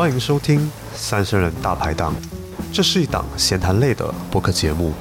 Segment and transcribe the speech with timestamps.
[0.00, 0.58] 欢迎收听
[0.94, 2.14] 《三生人大排档》，
[2.72, 4.94] 这是一档闲谈类的播客节目。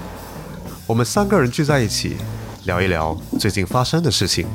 [0.86, 2.18] 我们三个人聚在一起，
[2.65, 4.46] 聊一聊最近发生的事情。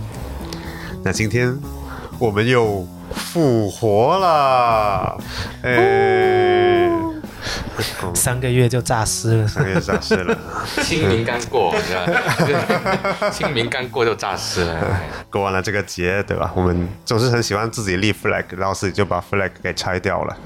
[1.03, 1.59] 那今天
[2.19, 5.19] 我们又复活了，
[5.63, 6.91] 哎，
[8.13, 9.49] 三个月就诈尸了。
[9.49, 10.39] 三个月诈尸了。
[10.83, 13.31] 清明刚过，你知道吗？
[13.31, 15.01] 清明刚过就诈尸了。
[15.31, 16.53] 过完了这个节，对吧？
[16.55, 20.37] 我们总是很喜欢自己立 flag，然后自己就把 flag 给拆掉了。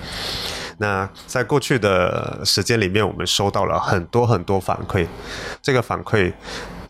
[0.78, 5.06] 那在过去的时间里面，我们收到了很多很多反馈，
[5.60, 6.32] 这个反馈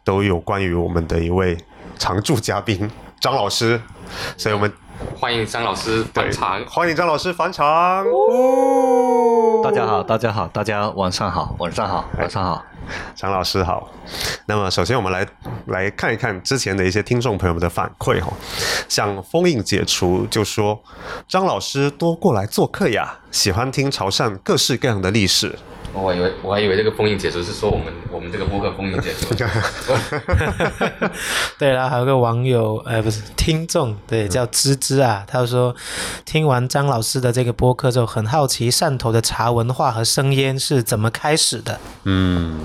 [0.04, 1.56] 都有关于我们的一位
[1.98, 2.90] 常驻嘉宾
[3.20, 3.80] 张老师，
[4.36, 4.70] 所以我们
[5.16, 6.62] 欢迎张老师返场。
[6.66, 8.04] 欢迎张老师返场。
[9.68, 12.64] 大家好，大家好，大家晚上好，晚上好，晚上好。
[13.14, 13.86] 张老师好。
[14.46, 15.26] 那么首先我们来
[15.66, 18.32] 来看一看之前的一些听众朋友们的反馈哈，
[18.88, 20.82] 像封印解除就说
[21.28, 25.54] 张老师多过来做客呀，喜欢听潮汕各式各样的历史。
[25.94, 29.34] 我以为我还以为这个封印解除是说我们我们这个播客封印解除。
[31.58, 35.74] 对啦，还有个网友，呃，不是听众，对，叫芝芝啊，他说
[36.24, 41.80] 听完张老师的这个播客之后，很好奇汕头的茶文化和生腌是怎么开始的。
[42.04, 42.60] 嗯，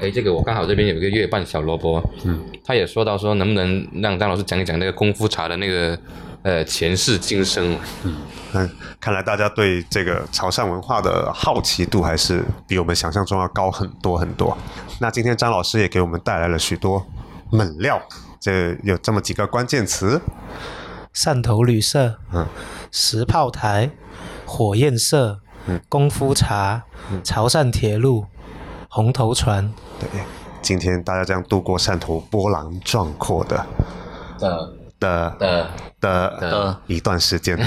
[0.00, 5.98] 哎，这个我刚好这边有一个月半小萝卜，嗯，他也说到说能不能让张老师讲一讲那个功夫茶的那个
[6.46, 7.76] 呃前世今生。
[8.04, 14.56] 嗯看来大家对这个潮汕文化的好奇度还是比我们想象中要高很多很多。
[15.00, 17.04] 那今天张老师也给我们带来了许多
[17.50, 18.00] 猛料，
[18.40, 20.20] 这有这么几个关键词。
[21.12, 22.46] 汕头旅社、嗯
[22.92, 23.90] 石炮台、
[24.46, 25.40] 火焰社、
[25.88, 26.84] 功夫茶、
[27.24, 28.24] 潮汕铁路、
[28.88, 29.70] 红头船。
[29.98, 30.08] 对，
[30.62, 33.66] 今天大家将度过汕头波澜壮阔的
[34.38, 35.70] 的的的
[36.00, 37.56] 的的一段时间。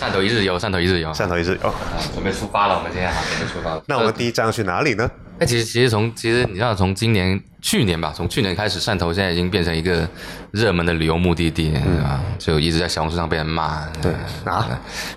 [0.00, 1.68] 汕头一日游，汕头一日游，汕头一日游。
[1.68, 1.74] 啊
[2.14, 3.82] 准备出发了，我们今天好准备出发了。
[3.86, 5.10] 那我们第一站要去哪里呢？
[5.38, 10.08] 那其实其实从其实你知道从今年去年吧，从去年开始，汕头现在已经变成一个
[10.50, 12.20] 热门的旅游目的地，对吧？
[12.38, 14.12] 就一直在小红书上被人骂，对
[14.44, 14.66] 啊，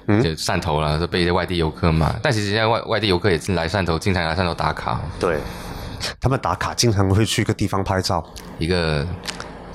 [0.08, 2.14] 就汕头了，就被一些外地游客骂。
[2.22, 5.40] 但其实现在外外地游客也是来汕头，经常来汕头打卡，对，
[6.20, 8.22] 他们打卡经常会去一个地方拍照，
[8.58, 9.08] 一个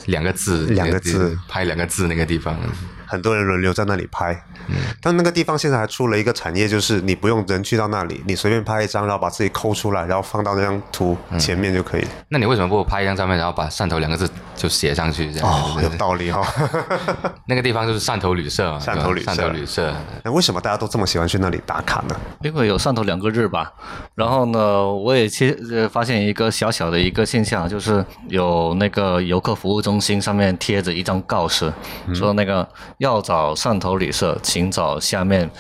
[0.07, 1.39] 两个字，两个字。
[1.49, 2.59] 拍两个字那个地方，
[3.07, 4.41] 很多人轮流在那里拍。
[5.01, 12.05] 但那个地方现在还出了一个产业，就是你不用人去到那里，你随便拍一张，然后把自己抠出来，然后放到那张图前面就可以。
[12.29, 15.33] 那你为什么不拍一张照片，然后把汕头两个字就写上去？
[15.33, 16.43] 这样哦，有道理哈、
[17.47, 22.17] 那个地方就是汕头旅社嘛， 汕头旅社汕头旅社，那为什么大家都这么喜欢去那里打卡呢？
[22.43, 23.73] 因为有汕头两个日吧，
[24.15, 31.73] 然后呢，我也其呃发现一个小小的一个现象，就是有那个游客服务中心上面贴着一张告示，
[32.15, 32.67] 说那个
[32.99, 35.51] 要找汕头旅社，请找下面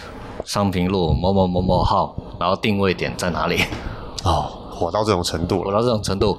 [0.44, 3.64] 商平路某某某某号，然后定位点在哪里。
[4.22, 5.70] 哦，火到这种程度了。
[5.70, 6.38] 我到这种程度，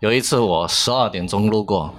[0.00, 1.92] 有一次我十二点钟路过，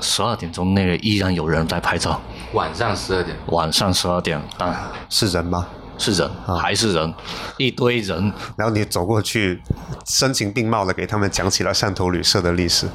[0.00, 2.20] 十二点钟那个依然有人在拍照，
[2.54, 3.36] 晚上十二点。
[3.46, 5.66] 晚上十二点啊，是人吗？
[5.98, 7.14] 是人，还是人，
[7.58, 8.32] 一堆人。
[8.56, 9.62] 然后你走过去，
[10.06, 12.88] 声情并茂的给他们讲起了汕头旅社的历史。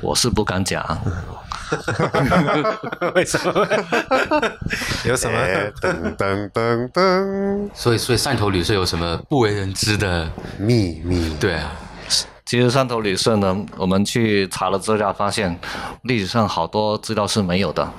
[0.00, 0.80] 我是不敢讲，
[3.14, 3.66] 为什么？
[5.06, 5.38] 有什么？
[5.38, 10.30] 哎噔噔噔噔，所以，所以汕头旅社有什么不为人知的？
[10.58, 11.34] 秘密。
[11.40, 11.72] 对啊，
[12.44, 15.58] 其实汕头旅社呢，我们去查了资料，发现
[16.02, 17.90] 历史上好多资料是没有的，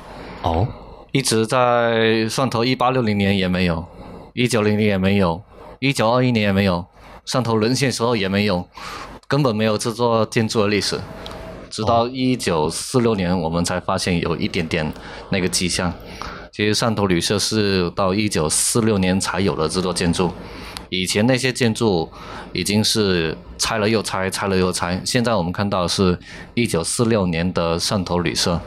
[0.42, 0.68] 哦，
[1.12, 3.86] 一直在汕头一八六零年也没有，
[4.34, 5.42] 一九零零也没有，
[5.80, 6.86] 一九二一年也没有，
[7.26, 8.68] 汕头沦陷时候也没有，
[9.28, 11.00] 根本没有这座建筑的历史。
[11.70, 14.92] 直到一九四六年，我们才发现有一点点
[15.30, 15.94] 那个迹象。
[16.52, 20.32] 其实汕头旅社是到一九四六年才有的这座建筑，
[20.90, 22.12] 以前那些建筑
[22.52, 25.00] 已经是拆了又拆，拆了又拆。
[25.06, 26.20] 现在我们看到是
[26.56, 28.60] 一九四六年的汕头旅社，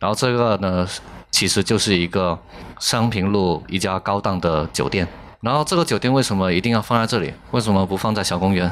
[0.00, 0.88] 然后这个呢，
[1.30, 2.36] 其实就是一个
[2.80, 5.06] 商平路一家高档的酒店。
[5.42, 7.34] 然后这个酒店为什么一定要放在这里？
[7.50, 8.70] 为什么不放在小公园？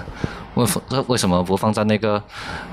[0.55, 2.22] 为为为什么不放在那个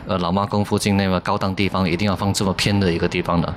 [0.08, 1.90] 呃老妈宫附近那个高档地方？
[1.90, 3.56] 一定要放这么偏的一个地方呢？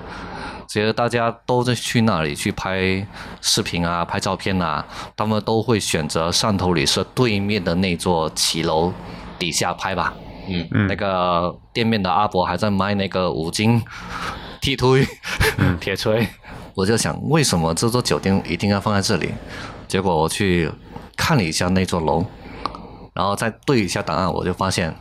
[0.67, 3.07] 其实大家都在去那里去拍
[3.43, 4.83] 视频啊、拍照片啊，
[5.15, 8.93] 他们都会选择汕头旅社对面的那座骑楼
[9.39, 10.15] 底下拍吧。
[10.49, 13.83] 嗯嗯，那个店面的阿伯还在卖那个五金
[14.63, 15.07] 剃推、
[15.81, 16.27] 铁锤，
[16.75, 19.35] 我就想为什么这座酒店一定要放在这里？
[19.91, 20.71] 结果我去
[21.17, 22.25] 看了一下那座楼，
[23.13, 24.95] 然后再对一下档案，我就发现，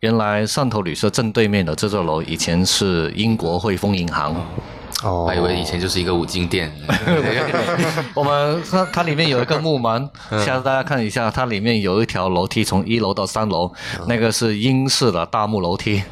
[0.00, 4.34] 原来汕头旅社正对面的这座楼以前是英国汇丰银行。
[5.04, 6.72] 哦还以为以前就是一个五金店。
[8.14, 10.08] 我们它它里面有一个木门，
[10.42, 13.70] 下次大家看一下，它里面有一条楼梯从一楼到三楼，
[14.06, 16.02] 那个是英式的大木楼梯。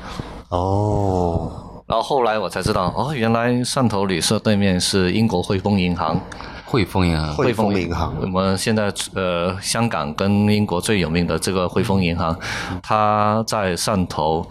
[0.51, 6.21] 哦，然后后来我才知道，哦，原来汕头旅社对面是英国汇丰银行。
[6.67, 12.37] 汇丰银行，汇丰银行我们现在呃，香港跟英国最有名的这个汇丰银行，
[12.83, 14.45] 它在汕头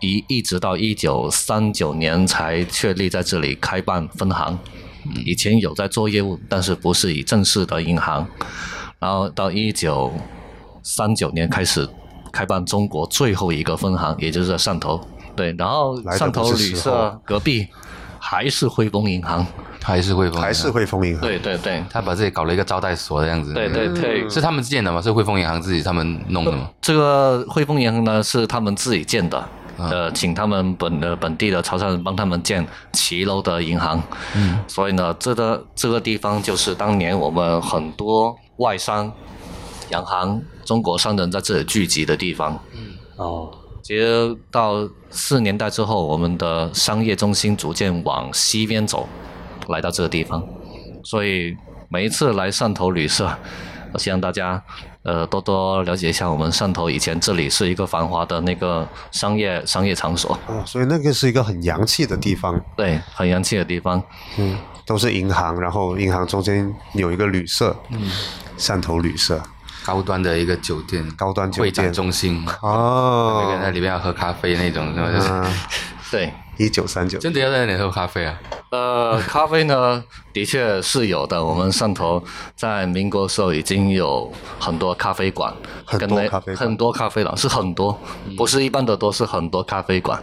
[0.00, 4.58] 一一直到一九三九年才确立在这里开办分行。
[5.26, 8.26] 以前有在做业务，但是不是以正式的银行。
[8.98, 10.10] 然后到一九
[10.82, 11.86] 三九年开始
[12.32, 14.98] 开办中国最后一个分行，也就是在汕头。
[15.36, 17.68] 对，然后汕头旅社隔壁
[18.18, 19.46] 还是汇丰银行。
[19.86, 21.20] 还是汇丰银行，还是汇丰银行。
[21.20, 23.54] 对对对，他把自己搞了一个招待所的样子。
[23.54, 25.00] 对对对，是他们建的吗？
[25.00, 26.68] 是汇丰银行自己他们弄的吗？
[26.82, 29.48] 这个汇丰银行呢是他们自己建的，
[29.78, 34.02] 呃，请他们本呃本地的潮汕人帮他们建骑楼的银行，
[34.34, 39.12] 嗯，所以呢，这个这个地方就是当年我们很多外商、
[39.90, 42.58] 洋行、中国商人在这里聚集的地方。
[42.74, 42.88] 嗯
[43.18, 43.50] 哦，
[43.82, 49.08] 其实到四年代之后，我们的商业中心逐渐往西边走，
[49.68, 50.42] 来到这个地方，
[51.04, 51.56] 所以
[51.88, 53.30] 每一次来汕头旅社，
[53.92, 54.62] 我希望大家
[55.02, 64.02] 呃多多了解一下我们汕头以前这里是一个繁华的那个商业商业场所，哦，所以那个是一个很洋气的地方，对，很洋气的地方。
[64.38, 68.08] 嗯，都是银行，然后银行中间有一个旅社，嗯，
[68.58, 69.42] 汕头旅社，
[69.84, 71.64] 高端的一个酒店，高端酒店。
[71.64, 72.44] 会展中心。
[72.62, 75.12] 哦，那个哦，在里面要喝咖啡那种，是吧？
[75.12, 75.28] 就是？
[75.30, 75.44] 嗯，
[76.10, 78.38] 对，一九三九，真的要在那里喝咖啡啊？
[78.70, 81.42] 呃，咖啡呢，的确是有的。
[81.42, 82.22] 我们汕头
[82.56, 85.52] 在民国时候已经有很多咖啡馆，
[85.84, 87.98] 很跟那多咖啡馆很多咖啡馆是很多，
[88.36, 90.20] 不是一般的多，是很多咖啡馆。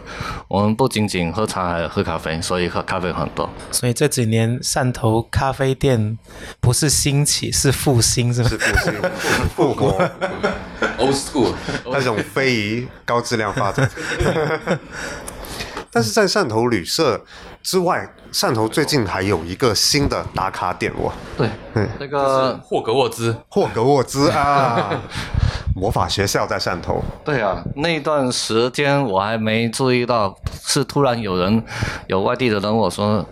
[0.48, 3.48] 我们不仅仅喝茶，还有喝咖啡，所以喝咖啡很多。
[3.70, 6.18] 所以这几年汕头咖啡店
[6.60, 8.48] 不是兴起，是复兴，是吧？
[8.48, 8.94] 是复兴
[9.56, 10.10] 复活
[10.98, 11.54] ，Old school，
[11.86, 13.88] 那种非遗高质量发展。
[15.94, 17.18] 但是在汕头旅社
[17.62, 21.48] 之外，汕头最近还有一个新的打卡点哦，对，
[22.00, 24.90] 那个霍格沃兹，霍格沃兹啊，
[25.76, 27.00] 魔法学校在汕头。
[27.24, 31.62] 对啊，那段时间我还没注意到，是突然有人
[32.08, 33.24] 有外地的人我说。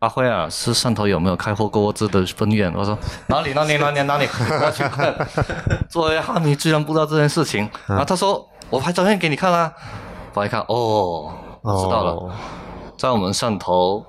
[0.00, 2.70] 阿辉啊，是汕头有没有开霍格沃兹的分院？
[2.76, 2.96] 我说
[3.28, 4.28] 哪里哪里哪里哪里，
[4.62, 5.14] 我去看。
[5.88, 7.66] 作为哈迷，居然不知道这件事情。
[7.86, 9.72] 然后他说我拍照片给你看啊，
[10.34, 11.32] 我一看哦，
[11.66, 12.30] 我知道了，
[12.96, 14.04] 在我们汕头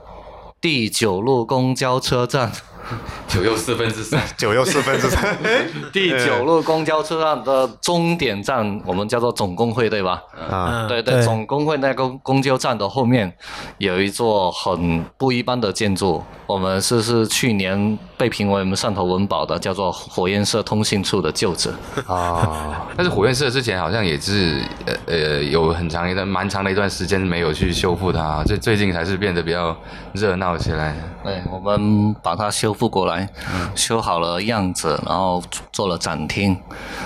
[0.62, 2.52] 第九路公交车站，
[3.28, 5.38] 九又四分之三， 九又四分之三，
[5.92, 10.22] 第九路公交车站的终点站，我们叫做总工会，对吧？
[10.50, 10.88] 啊，嗯。
[10.88, 13.32] 对对，总工会那个公交站的后面
[13.78, 21.70] 有一座很不一般的建筑，我们是是去年被评为我们汕头文保的，叫做火焰社通信处的旧址。
[22.08, 29.76] 啊，但是火焰社之前好像也是呃呃有很长一段蛮长的一段时间没有去修复它，最最近才是变得比较
[30.20, 30.96] 热闹起来。
[31.24, 33.30] 对，我们把它修复过来，
[33.76, 35.42] 修好了样子，然后
[35.72, 36.58] 做了展厅。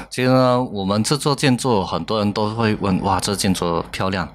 [0.09, 4.27] 其实呢，我们这座建筑很多人都会问，哇，这建筑漂亮。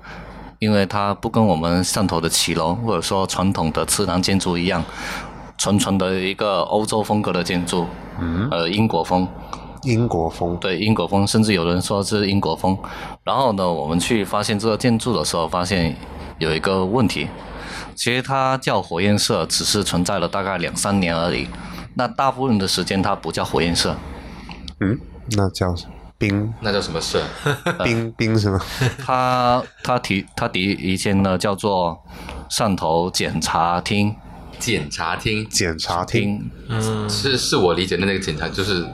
[0.58, 4.82] 因为它不跟我们汕头的骑楼或者说传统的祠堂建筑一样，
[5.58, 7.86] 纯纯的一个欧洲风格的建筑，
[8.18, 9.28] 嗯，呃，英国风，
[9.82, 12.74] 英国风，对英国风，甚至有人说是英国风。
[13.22, 15.94] 然后呢，我们去发现这个建筑的时候，发现
[16.38, 17.28] 有一个问题，
[17.96, 21.48] 其实它叫火焰社，只是存在了大概两三年而已。
[21.94, 23.96] 那大部分的时间它不叫火焰社，
[24.80, 24.98] 嗯，
[25.30, 25.74] 那叫
[26.18, 27.22] 冰那叫什么社？
[27.82, 28.60] 冰冰是吗？
[29.04, 31.98] 它它提它提以前呢叫做
[32.50, 34.14] 汕头检察厅
[34.58, 38.86] 检察厅检察厅厅，嗯，是是我理解的那个检察，就是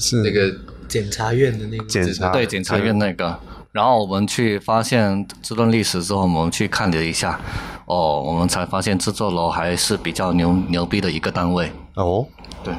[0.00, 0.50] 是那个
[0.88, 3.38] 检察院的那个检察对检察院那个。
[3.78, 7.38] 然后我们去发现这段历史之后，我们去看了一下，
[7.86, 11.70] 哦，我们才发现这座楼还是比较牛牛逼的一个单位。
[11.94, 12.26] 哦，
[12.64, 12.74] 对，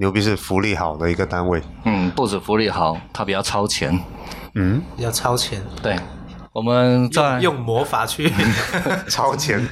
[0.00, 1.62] 牛逼是福利好的一个单位。
[1.84, 3.96] 嗯，不止福利好，它比较超前。
[4.56, 5.96] 嗯，比较超前，对，
[6.52, 8.28] 我们在用用魔法去，
[9.08, 9.64] 超前。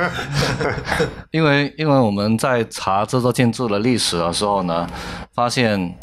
[1.32, 4.86] 因为因为我们在查这座建筑的历史的时候呢，
[5.34, 5.96] 发现，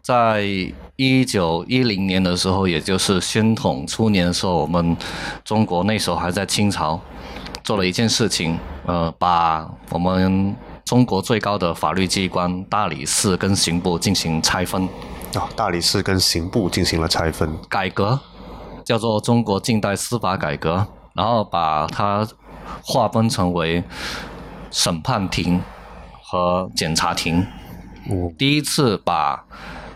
[0.00, 0.46] 在
[1.02, 4.94] 一九一零年的时候，也就是宣统初年的时候，我们
[5.42, 7.00] 中国那时候还在清朝，
[7.64, 10.54] 做了一件事情，呃，把我们
[10.84, 14.86] 中国最高的法律机关大理寺跟刑部进行拆分。
[15.36, 17.50] 哦，大理寺跟刑部进行了拆分。
[17.70, 18.20] 改革，
[18.84, 22.28] 叫做中国近代司法改革，然后把它
[22.82, 23.82] 划分成为
[24.70, 25.62] 审判庭
[26.22, 27.40] 和检察庭。
[28.10, 29.46] 哦第一次把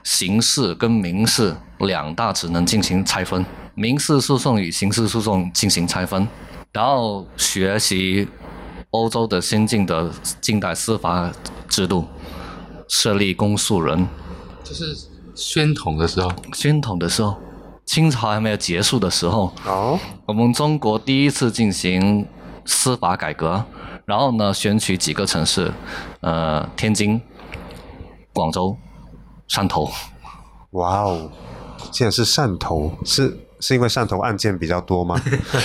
[0.05, 3.45] 刑事跟民事两大职能进行拆分，
[3.75, 6.29] 民事诉讼与刑事诉讼进行拆分，
[6.73, 8.29] 然后学习
[8.91, 11.33] 欧洲的先进的近代司法
[11.69, 12.07] 制度，
[12.87, 14.07] 设立公诉人。
[14.63, 14.97] 就是
[15.35, 17.37] 宣统的时候，宣统的时候，
[17.85, 22.27] 清朝还没有结束的时候，哦，我们中国第一次进行
[22.65, 23.65] 司法改革，
[24.05, 25.73] 然后呢，选取几个城市，
[26.21, 27.21] 呃，天津、
[28.33, 28.77] 广州、
[29.49, 29.91] 汕头。
[30.71, 31.31] 哇哦，
[31.91, 35.21] 竟然是汕头，是是因为汕头案件比较多吗？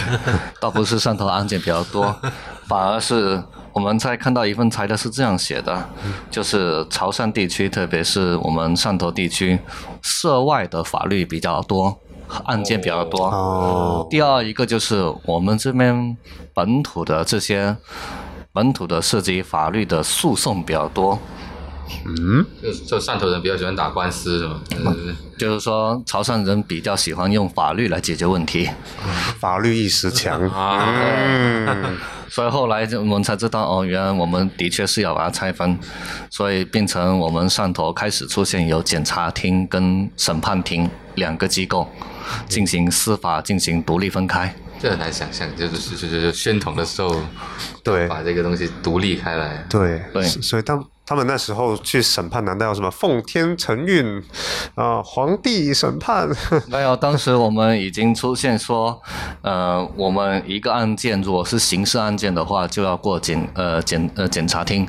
[0.62, 2.16] 倒不是汕头案件比较多，
[2.70, 3.44] 反而是
[3.74, 5.90] 我们在看到一份材料是这样写的，
[6.30, 9.60] 就是潮汕地区，特别是我们汕头地区，
[10.02, 11.98] 涉外的法律比较多，
[12.46, 13.26] 案件比较多。
[13.26, 16.16] 哦，第二一个就是我们这边
[16.54, 17.76] 本土的这些
[18.54, 21.18] 本土的涉及法律的诉讼比较多，
[22.06, 24.62] 嗯，就就汕头人比较喜欢打官司，是吗？
[24.70, 28.70] 就是就是说潮汕人比较喜欢用法律来解决问题，
[29.40, 30.42] 法律意识强。
[30.50, 31.98] 啊，嗯，
[32.30, 35.78] 所以后来我们才知道哦，原来我们的确是要把它拆分，
[36.30, 41.88] 所以变成我们汕头开始出现有检察厅跟审判庭两个机构
[42.48, 44.54] 进行司法进行独立分开。
[44.82, 47.14] 这很难想象，就是就就就宣统的时候，
[47.84, 49.66] 对把这个东西独立开来。
[49.70, 54.24] 对对所以当他们那时候去审判，难道要什么奉天承运？
[54.76, 56.30] 啊、皇帝审判？
[56.68, 59.02] 没有，当时我们已经出现说，
[59.42, 64.88] 呃，我们一个案件如果是刑事案件的话，就要过检呃检呃检察厅，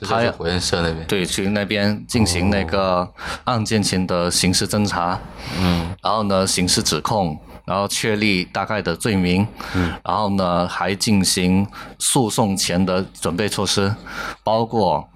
[0.00, 3.08] 他要就是火焰社那边，对去那边进行那个
[3.44, 5.16] 案件前的刑事侦查，
[5.60, 9.46] 嗯，然后呢刑事指控，然后确立大概的罪名，
[9.76, 11.64] 嗯，然后呢还进行
[12.00, 13.94] 诉讼前的准备措施，
[14.42, 15.08] 包括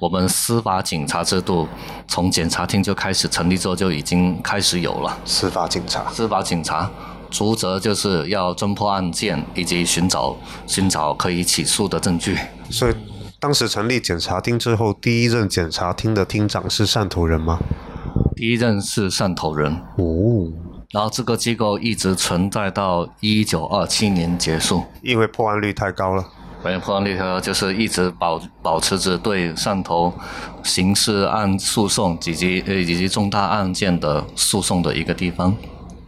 [0.00, 1.68] 我们司法警察制度
[2.08, 5.16] 从检察厅就开始成立之后就已经开始有了。
[5.26, 6.10] 司法警察。
[6.10, 6.90] 司法警察
[7.30, 10.34] 职责就是要侦破案件以及寻找
[10.66, 12.38] 寻找可以起诉的证据。
[12.70, 12.94] 所以
[13.38, 17.58] 当时成立检察厅之后，第一任检察厅的厅长是汕头人吗？
[18.34, 20.50] 第一任是汕头人，哦，
[20.92, 24.82] 然后这个机构一直存在到一九二七年结束。
[25.02, 26.24] 因为破案率太高了。
[26.62, 30.12] 本破案率呢，就是一直保保持着对汕头
[30.62, 35.50] 刑事案诉讼以及呃以及重大案件的诉讼的一个地方。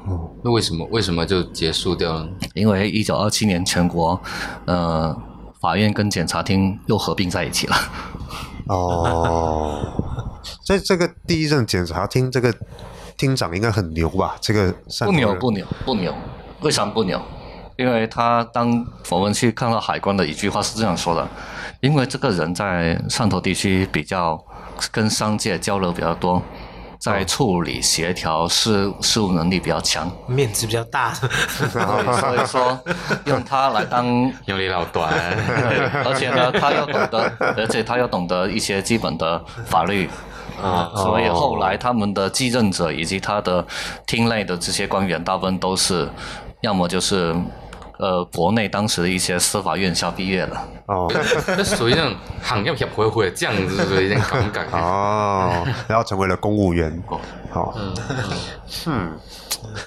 [0.04, 2.28] 哦那为什么为什么就结束掉了？
[2.54, 4.21] 因为一九二七年全国，
[4.66, 5.16] 呃，
[5.61, 7.76] 法院跟检察厅又合并在一起了。
[8.66, 9.80] 哦，
[10.66, 12.52] 所以这个第一任检察厅这个
[13.16, 14.35] 厅长应该很牛吧？
[14.40, 16.12] 这个不牛不牛不牛，
[16.62, 17.23] 为什么不牛？
[17.76, 21.28] 因为他当我们去看到海关的一句话是这样说的：，
[21.80, 24.38] 因为这个人在汕头地区比较
[24.90, 26.42] 跟商界交流比较多，
[26.98, 32.78] 在处理协调事事务能力比较强，面子比较大，所以说
[33.24, 35.12] 用他来当有理老短，
[36.04, 40.08] 而且呢，他要懂得，而且他要懂得一些基本的法律。
[40.62, 43.64] 啊，所以后来他们的继任者以及他的
[44.06, 46.08] 厅内的这些官员，大部分都是
[46.60, 47.34] 要么就是
[48.02, 50.56] 呃国内当时的一些司法院校毕业的。
[50.87, 51.09] 哦
[51.56, 54.21] 这属于那种行业协会会这样子的一种
[54.52, 54.76] 感觉。
[54.76, 57.02] 哦，然后成为了公务员。
[57.52, 57.75] 好，
[58.87, 59.12] 嗯，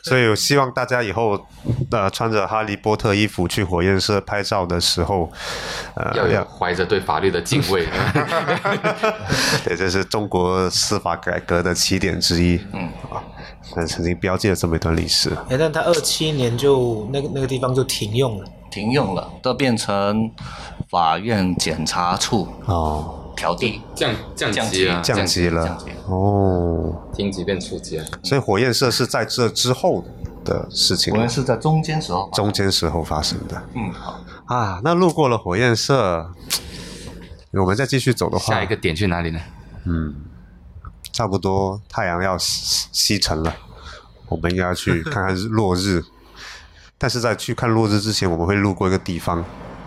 [0.03, 1.39] 所以我希望大家以后
[1.91, 5.31] 呃穿着哈利波特衣服去火焰社拍照的时候，
[5.95, 7.87] 呃要有怀着对法律的敬畏。
[9.65, 12.59] 对，这是中国司法改革的起点之一。
[12.73, 13.23] 嗯，啊，
[13.75, 15.31] 那曾经标记了这么一段历史。
[15.49, 18.45] 哎，但他二七年就那个那个地方就停用了。
[18.71, 20.29] 停用了，都变成
[20.89, 25.77] 法院检察处哦，调低降降降级啊，降级了。
[26.07, 28.05] 哦，厅级变处级啊。
[28.23, 30.03] 所以火焰社是在这之后
[30.43, 34.81] 的事情火焰是在中间时候，中间时候发生的嗯好，啊。
[34.83, 36.31] 那路过了火焰社，
[37.51, 39.39] 我们再继续走的话，下一个点去哪里呢？
[39.85, 40.15] 嗯，
[41.11, 43.55] 差不多太阳要西西沉了，
[44.27, 46.03] 我们应该要去看看日落日。
[46.97, 49.43] 但是在去看落日之前，我们会路过一个地方，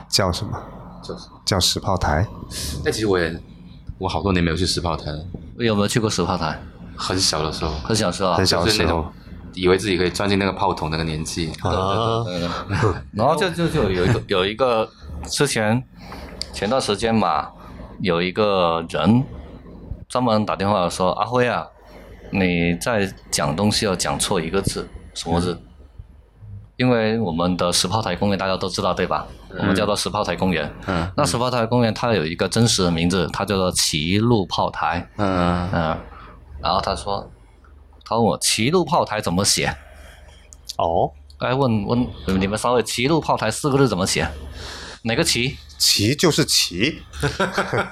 [0.09, 0.61] 叫什么？
[1.03, 2.27] 就是，叫石炮台。
[2.85, 3.35] 但其实我也
[3.97, 5.25] 我好多年没有去石炮台了，
[5.57, 6.61] 有没有去过石炮台？
[6.95, 9.11] 很小的时候，很小时候啊，很小的时候
[9.55, 11.51] 以为自己可以钻进那个炮筒那个年纪。
[13.15, 14.87] 然后就就就有一个有一个
[15.25, 15.83] 之前
[16.53, 17.49] 前段时间嘛，
[18.01, 19.25] 有一个人
[20.07, 21.67] 专门打电话说：“阿辉啊，
[22.31, 25.59] 你在讲东西要讲错一个字，什么字？”
[26.77, 29.27] 因为我们的石炮台公园大家都知道对吧？
[29.57, 30.71] 我们叫做石炮台公园。
[30.87, 35.09] 嗯那石炮台公园它有一个真实的名字，它叫做齐路炮台。
[35.17, 35.97] 嗯，嗯，
[36.61, 37.31] 然后他说，
[38.05, 39.75] 他问我齐路炮台怎么写？
[40.77, 42.07] 哦，哎问问
[42.41, 44.29] 你们稍微齐路炮台四个字怎么写？
[45.03, 45.57] 哪个齐？
[45.79, 47.01] 齐就是旗，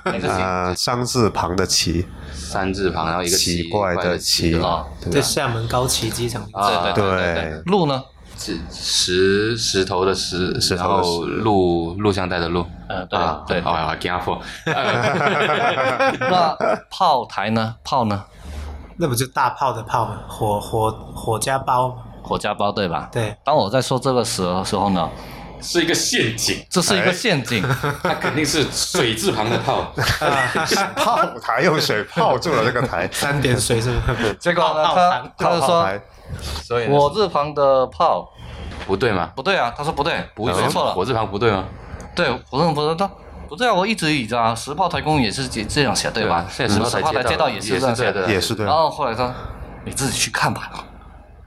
[0.05, 0.27] 哪个齐？
[0.27, 6.43] 呃，商字旁的齐，三字旁，然后一个奇怪的的奇啊，在厦门高崎机场。
[6.53, 7.63] 啊，对对对对。
[7.67, 8.03] 路呢？
[8.39, 13.61] 是石石头的石，石头的石然后录录像带的录，呃，对啊，对。
[13.61, 16.57] 哦，我惊破， 那
[16.91, 17.75] 炮台呢？
[17.83, 18.25] 炮呢？
[18.99, 20.19] 那不就大炮的炮吗？
[20.29, 21.95] 火火火加包吗？
[22.23, 23.09] 火加包对吧？
[23.13, 25.09] 对，当我在说这个时候时候呢，
[25.61, 27.63] 是一个陷阱，这是一个陷阱。
[28.03, 29.93] 它肯定是水字旁的炮，
[30.97, 34.35] 炮台用水泡住了这个台，三点水是不是？
[34.41, 36.01] 结果呢，他他就说炮台
[36.41, 38.33] 所以呢火字旁的炮。
[38.87, 39.33] 不对吗？
[39.35, 40.95] 不对啊，他说不对，不说错了。
[40.95, 41.65] 火字旁不对吗？
[42.15, 43.11] 对，火字旁不对，他
[43.49, 46.47] 不对啊，我一直以着啊，石炮台公园也是这这样写对吧？
[46.49, 48.65] 现在石炮台街道也是这样写的，也是对。
[48.65, 49.35] 然后后来他
[49.85, 50.71] 你自己去看吧。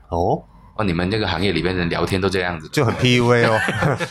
[0.10, 0.42] 哦，
[0.76, 3.58] 哦，你们这个行业里边人聊天都这样子，就很 PUA 哦，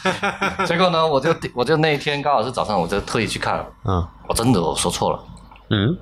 [0.65, 4.09] 结果呢，我就我就那一天刚好是早上，我就特意去看了，嗯。
[4.27, 5.21] 我真的我说错了，
[5.69, 5.99] 嗯，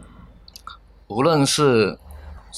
[1.09, 1.99] 无论是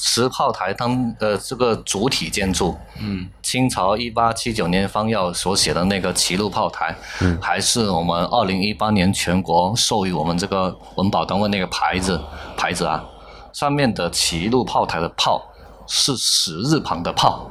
[0.00, 12.20] 石炮台它们的这个主体建筑，嗯，清朝一八七九年方要所写的那个齐路炮台，嗯，还是我们二零一八年全国授予我们这个文保单位那个牌子
[12.56, 13.04] 牌子啊，
[13.52, 15.42] 上面的齐路炮台的炮
[15.88, 17.50] 是十字旁的炮，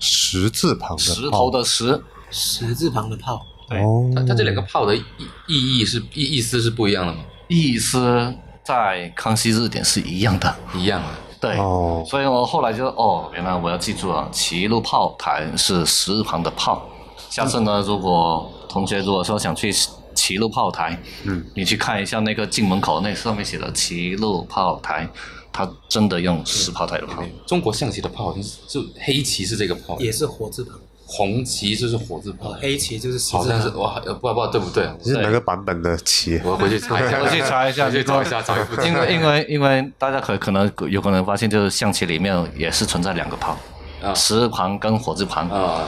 [0.00, 3.40] 石字旁的石头的石，十字旁的炮。
[3.68, 3.80] 对，
[4.12, 5.04] 它它这两个炮的意
[5.46, 7.20] 意义是意意思是不一样的吗？
[7.46, 8.34] 意思
[8.64, 10.54] 在康熙字典是一样的。
[10.74, 11.08] 一样的，
[11.44, 16.82] 对，哦所以我后来就哦，原来我要记住了，齐路炮台是石字旁的炮。
[17.28, 19.70] 下次呢，如果同学如果说想去
[20.14, 25.06] 齐路炮台，嗯，你去看一下那个进门口那上面写的齐路炮台，
[25.52, 27.22] 它真的用石炮台的炮。
[27.46, 33.80] 中国象棋的炮好像是就黑棋是这个炮，也是火字旁，红旗就是火字炮哦，，黑旗就是十字好像是旁。
[33.80, 34.88] 哇，呃不知道对不对？
[35.02, 36.40] 你是哪个版本的旗？
[36.44, 38.80] 我回去查一下，我去查一下 去找一下，找一副。
[38.82, 43.56] 因为因为因为大家可可能有可能发现，就是象棋里面也是存在两个旁，
[44.02, 45.48] 啊石字旁跟火字旁。
[45.50, 45.84] 啊，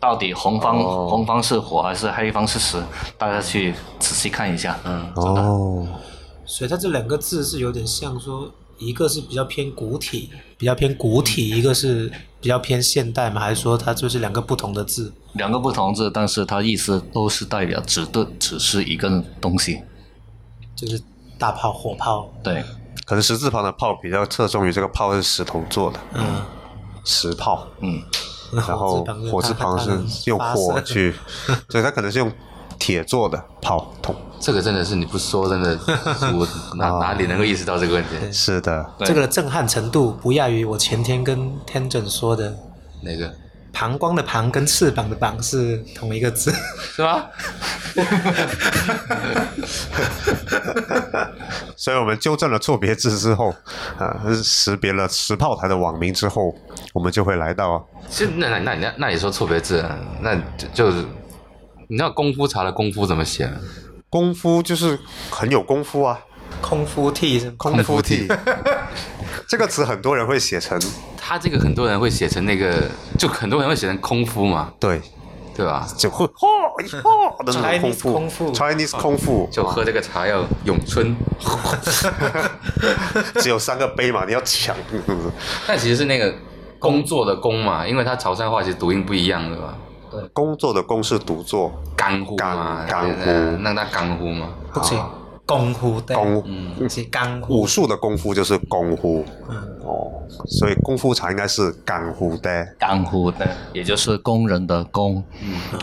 [0.00, 2.82] 到底红方、哦红方是火还是黑方是石？
[3.18, 4.78] 大家去仔细看一下。
[4.84, 5.86] 嗯，哦，
[6.44, 8.50] 所以它这两个字是有点像说，
[8.86, 13.40] 一个是比较偏古体，比较偏古体，一个是比较偏现代嘛？
[13.40, 15.12] 还是说它就是两个不同的字？
[15.34, 19.82] 两个不同字，但是它意思都是代表指的只是一个东西。
[20.74, 21.00] 就是
[21.38, 22.28] 大炮、火炮。
[22.42, 22.64] 对，
[23.06, 26.42] 可能十字旁的炮比较侧重于这个炮是石头做的，嗯，
[27.04, 28.02] 石炮，嗯，
[28.52, 31.14] 然后火字旁是用火去，
[31.70, 32.30] 所以它可能是用
[32.82, 34.12] 铁做的炮筒。
[34.40, 35.78] 这个真的是你不说，真的
[36.34, 38.32] 我哪哪里能够意识到这个问题？
[38.32, 42.52] 是的，对这个的震撼程度不亚于我前天跟天正说的，
[43.02, 43.32] 哪个
[43.72, 46.52] 膀胱的膀跟翅膀的膀是同一个字。
[46.80, 47.22] 是吗？
[51.76, 53.54] 所以我们纠正了错别字之后，
[53.96, 56.52] 啊，识别了石炮台的网名之后，
[56.92, 57.88] 我们就会来到
[58.36, 61.04] 那那那那那你说错别字啊，那就就是
[61.92, 63.46] 你知道功夫茶的功夫怎么写？
[63.46, 63.52] 吗？
[64.08, 64.98] 功夫，就是
[65.30, 66.18] 很有功夫啊，
[66.62, 67.54] 空腹 T 是吗？
[67.58, 68.26] 空夫体。
[69.46, 70.80] 这个词很多人会写成。
[71.18, 75.02] 他这个很多人会写成那个，就很多人会写成空腹嘛，对，
[75.54, 75.86] 对吧？
[75.98, 81.14] 就会 嚯嚯的那种 Chinese 空腹 Chinese 空腹，就喝这个茶要咏春，
[83.38, 84.74] 只有三个杯嘛，你要抢。
[85.66, 86.34] 但其实是那个
[86.78, 89.74] 工作的工嘛，因为它潮汕话其实读音不一样的嘛，
[90.32, 93.30] 工作的工是读作，干呼嘛，干干呼。
[93.30, 94.98] 呃那那干呼嘛，不行，
[95.44, 97.60] 功夫对，功是干呼。
[97.60, 99.24] 武术的功夫就是功夫，
[99.84, 102.64] 哦，所以功夫茶应该是干呼的。
[102.78, 105.22] 干呼的，也就是工人的工。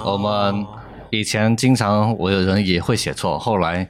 [0.04, 0.66] 我们
[1.12, 3.88] 以前经常我有人也会写错，后来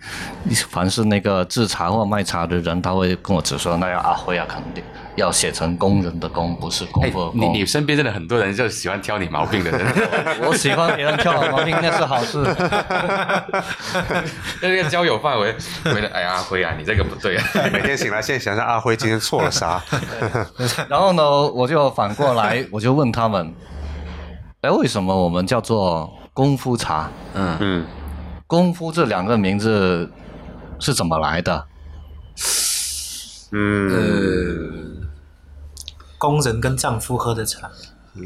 [0.69, 4.84] 凡是那个制茶或卖茶的人，他会跟我指说，那要阿辉啊，肯定
[5.19, 7.39] 要写成工人的工，不是功哎夫的，工。
[7.39, 9.86] 你你身边真的很多人就喜欢挑你毛病的人，
[10.43, 12.43] 我喜欢别人挑我毛病，那是好事。
[14.62, 19.82] 那个交友范围，觉得哎呀，阿辉啊，你这个不对啊，每天醒来，先想想阿辉今天错了啥？
[20.89, 23.53] 然后呢，我就反过来，我就问他们，
[24.62, 27.10] 哎，为什么我们叫做功夫茶？
[27.34, 27.86] 嗯，嗯，
[28.47, 30.10] 功夫这两个名字
[30.79, 31.65] 是怎么来的？
[33.51, 34.98] 嗯，
[36.19, 37.67] 工人跟丈夫喝的茶，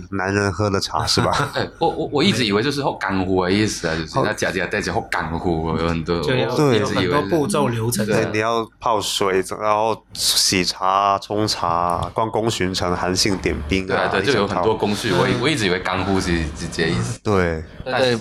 [0.09, 1.51] 男人喝的茶 是吧？
[1.53, 17.19] 哎，我我我一直以为就是好干乎的意思啊，就是那假假带着好干乎，有很多对有一直以为是很多步骤流程对，你要泡水，然后洗茶、冲茶、关公巡城、韩信点兵啊，对啊对，就有很多工序，我我一直以为干乎是是这意思。
[17.21, 18.17] 对，对，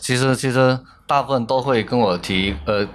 [0.00, 2.86] 其实其实大部分都会跟我提，呃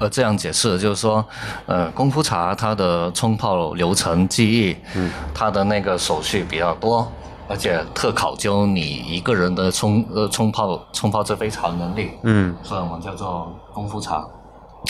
[0.00, 1.24] 呃这样解释，就是说，
[1.66, 7.06] 呃，功夫茶它的冲泡流程技艺，嗯，它的那个手续比较多，
[7.48, 14.26] 而且特考究你一个人的冲呃冲泡冲泡这杯茶能力，嗯，所以我们叫做功夫茶。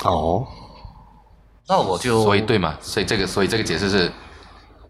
[0.04, 0.46] 哦，
[1.68, 4.10] 那我就所以对嘛，所以这个所以这个解释是，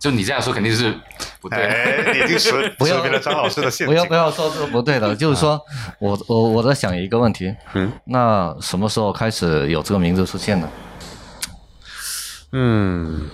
[0.01, 0.93] 就你这样说肯定是
[1.41, 1.69] 不对的。
[1.69, 4.15] 哎，你已经识不要识别了张老师的陷不要不。
[4.15, 5.61] 要说这不对的，就是说
[5.99, 10.69] 我我我在想一个问题，嗯，那什么时候开始有这个名字出现呢？
[12.53, 13.29] 嗯，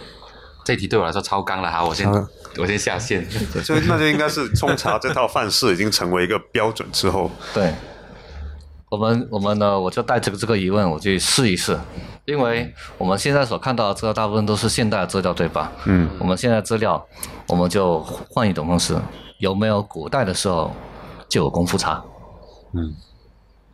[0.65, 3.27] 这题对我来说超纲了哈，我先超我先下线。
[3.65, 7.73] 就那就应该是冲茶这套范式已经成为一个标准之后，对，
[8.97, 11.79] 我们我们呢，我就带着这个疑问，我去试一试，
[12.25, 15.71] 因为我们现在所看到的资料大部分都是现代的资料，对吧？
[15.85, 17.07] 嗯，我们现在资料，
[17.47, 18.97] 我们就换一种方式，
[19.39, 20.73] 有没有古代的时候
[21.29, 22.03] 就有功夫茶？
[22.73, 22.95] 嗯，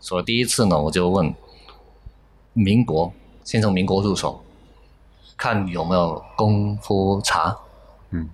[0.00, 1.32] 所以第一次呢，我就问
[2.52, 3.12] 民国，
[3.44, 4.42] 先从民国入手，
[5.36, 7.56] 看有没有功夫茶。
[8.10, 8.28] 嗯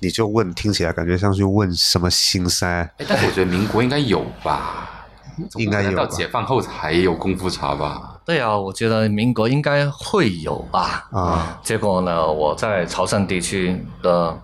[0.00, 2.66] 你就问，听起来感觉像是问什么心塞。
[2.66, 4.97] 哎，但是我觉得民国应该有吧，
[5.56, 8.20] 应该有到解放后才有功夫茶吧？
[8.24, 11.08] 对啊，我觉得民国应该会有吧。
[11.12, 14.38] 啊，结果呢，我在潮汕地区的，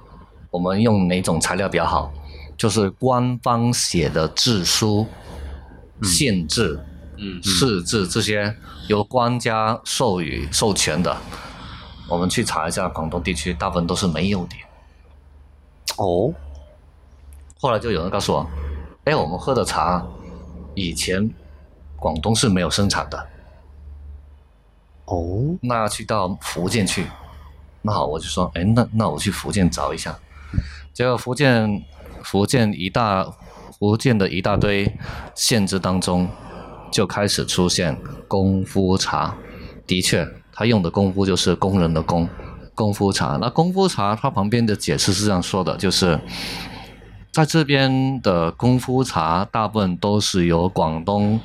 [0.50, 2.12] 我们用哪种材料比较好？
[2.56, 5.06] 就是官方写的制书、
[6.02, 6.78] 县制、
[7.18, 8.54] 嗯，市制这些
[8.88, 11.16] 由官家授予授权的，
[12.08, 14.56] 我们去查一下，广东地区大部分都是没有的。
[15.96, 16.32] 哦，
[17.60, 18.46] 后来就有人告诉我，
[19.04, 20.04] 哎，我们喝的茶
[20.74, 21.30] 以前
[21.96, 23.26] 广东是没有生产的，
[25.06, 27.06] 哦，那去到福建去，
[27.82, 30.18] 那好，我就说，哎，那那我去福建找一下。
[30.92, 31.82] 结果福建
[32.22, 33.26] 福建一大
[33.78, 34.96] 福建的一大堆
[35.34, 36.28] 县制当中，
[36.90, 39.34] 就开始出现功夫茶。
[39.86, 42.28] 的确，他用的功夫就是工人的工，
[42.74, 43.36] 功夫茶。
[43.40, 46.18] 那功夫茶，它旁边的解释是这样说的，就是
[47.34, 51.40] 在这边的功夫茶，大部分都是由广东，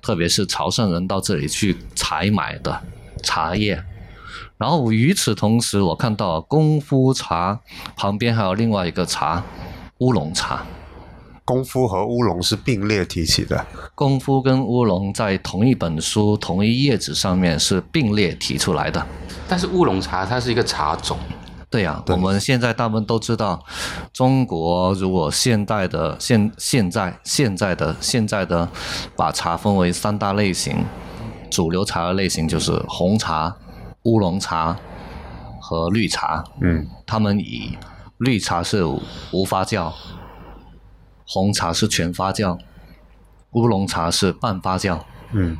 [0.00, 2.80] 特别是潮汕人到这里去采买的
[3.20, 3.82] 茶叶。
[4.56, 7.58] 然后与此同时，我看到功夫茶
[7.96, 9.42] 旁边还有另外一个茶，
[9.98, 10.64] 乌龙茶。
[11.44, 13.66] 功夫和乌龙是并列提起的。
[13.96, 19.04] 功夫跟乌龙在同一本书、同一页纸上面是并列提出来的。
[19.48, 21.18] 但是乌龙茶它是一个茶种，
[21.74, 23.60] 对呀、对我们现在大部分都知道，
[24.12, 28.68] 中国如果现代的现现在现在的现在的
[29.16, 30.84] 把茶分为三大类型，
[31.50, 33.56] 主流茶的类型就是红茶、
[34.04, 34.76] 乌龙茶
[35.60, 36.44] 和绿茶。
[36.60, 37.76] 嗯，他们以
[38.18, 38.84] 绿茶是
[39.32, 39.92] 无发酵，
[41.26, 42.56] 红茶是全发酵，
[43.54, 45.00] 乌龙茶是半发酵。
[45.32, 45.58] 嗯，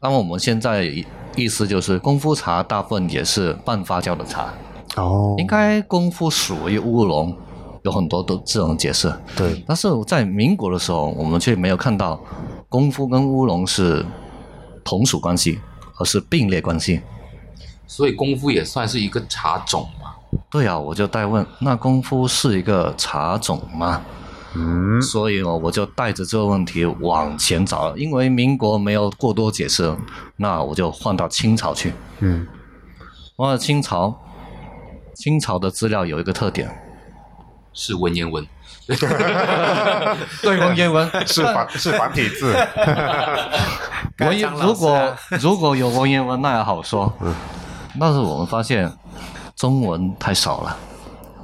[0.00, 0.90] 那么我们现在
[1.34, 4.54] 意思就是，功夫茶大部分也是半发酵的茶。
[4.94, 7.36] 哦，应该功夫属于乌龙，
[7.82, 9.12] 有很多都这种解释。
[9.36, 12.20] 对，但是在民国的时候，我们却没有看到
[12.68, 14.06] 功夫跟乌龙是
[14.84, 15.58] 同属关系，
[15.98, 17.00] 而是并列关系。
[17.86, 20.14] 所以功夫也算是一个茶种嘛。
[20.50, 24.02] 对啊，我就带问，那功夫是一个茶种吗？
[24.54, 29.94] 嗯，所以哦，我就带着这个问题往前找，因为民国没有过多解释，
[30.36, 31.92] 那我就换到清朝去。
[32.20, 32.46] 嗯，
[33.36, 34.18] 换到清朝，
[35.16, 36.70] 清朝的资料有一个特点，
[37.72, 38.46] 是文言文，
[40.42, 41.10] 对文言文。
[41.26, 42.54] 是繁是繁体字。
[44.20, 45.18] 文言如果啊。
[45.40, 47.12] 如果有文言文那也好说，
[47.98, 48.92] 但是我们发现
[49.56, 50.76] 中文太少了，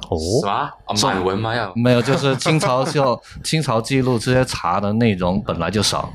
[0.09, 0.71] 哦，是吧？
[0.85, 1.55] 啊，满文吗？
[1.55, 1.73] 要。
[1.75, 6.13] 没有，就是清朝就 清朝记录这些查的内容本来就少，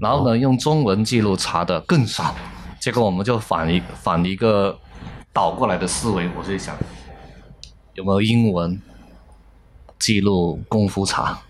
[0.00, 2.34] 然后呢用中文记录查的更少，
[2.78, 4.78] 结果我们就反一反一个
[5.32, 6.74] 倒过来的思维，我就想
[7.98, 8.80] 有没有英文
[9.98, 11.40] 记录功夫茶，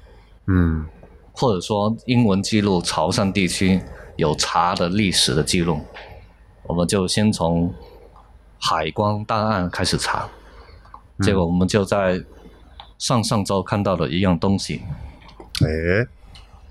[0.47, 0.87] 嗯，
[1.33, 3.79] 或者说英文记录潮汕地区
[4.17, 5.79] 有茶的历史的记录，
[6.63, 7.71] 我们就先从
[8.59, 10.27] 海关档案开始查，
[11.21, 12.19] 结果我们就在
[12.97, 14.81] 上上周看到了一样东西，
[15.61, 16.09] 哎，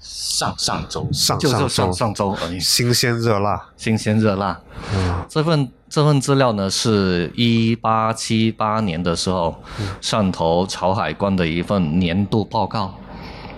[0.07, 2.59] 上上周上就就上上周而已。
[2.59, 4.59] 新鲜热辣，新鲜热辣。
[4.93, 9.61] 嗯这份这份资料呢，是一八七八年的时候，
[10.01, 12.95] 汕头潮海关的一份年度报告。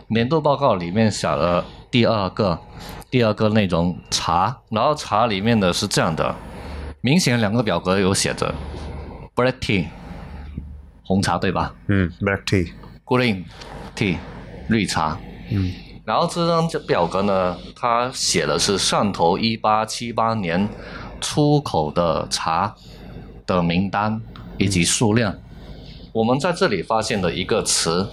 [0.08, 2.60] 年度报告里面写了第二个
[3.12, 6.36] 第二个内容茶，然后茶里面的是这样的，
[7.02, 8.54] 明显两个表格有写着
[9.36, 9.86] black tea
[11.04, 13.44] 红茶对吧嗯，black tea，？green
[13.96, 14.18] tea
[14.68, 15.18] 绿茶。
[15.52, 15.72] 嗯，
[16.10, 20.67] 然后这张表格呢，它写的是汕头一八七八年
[21.22, 22.76] 出口的茶
[23.45, 24.19] 的名单
[24.58, 25.36] 以及数量。
[26.12, 28.10] 我们在这里发现的一个词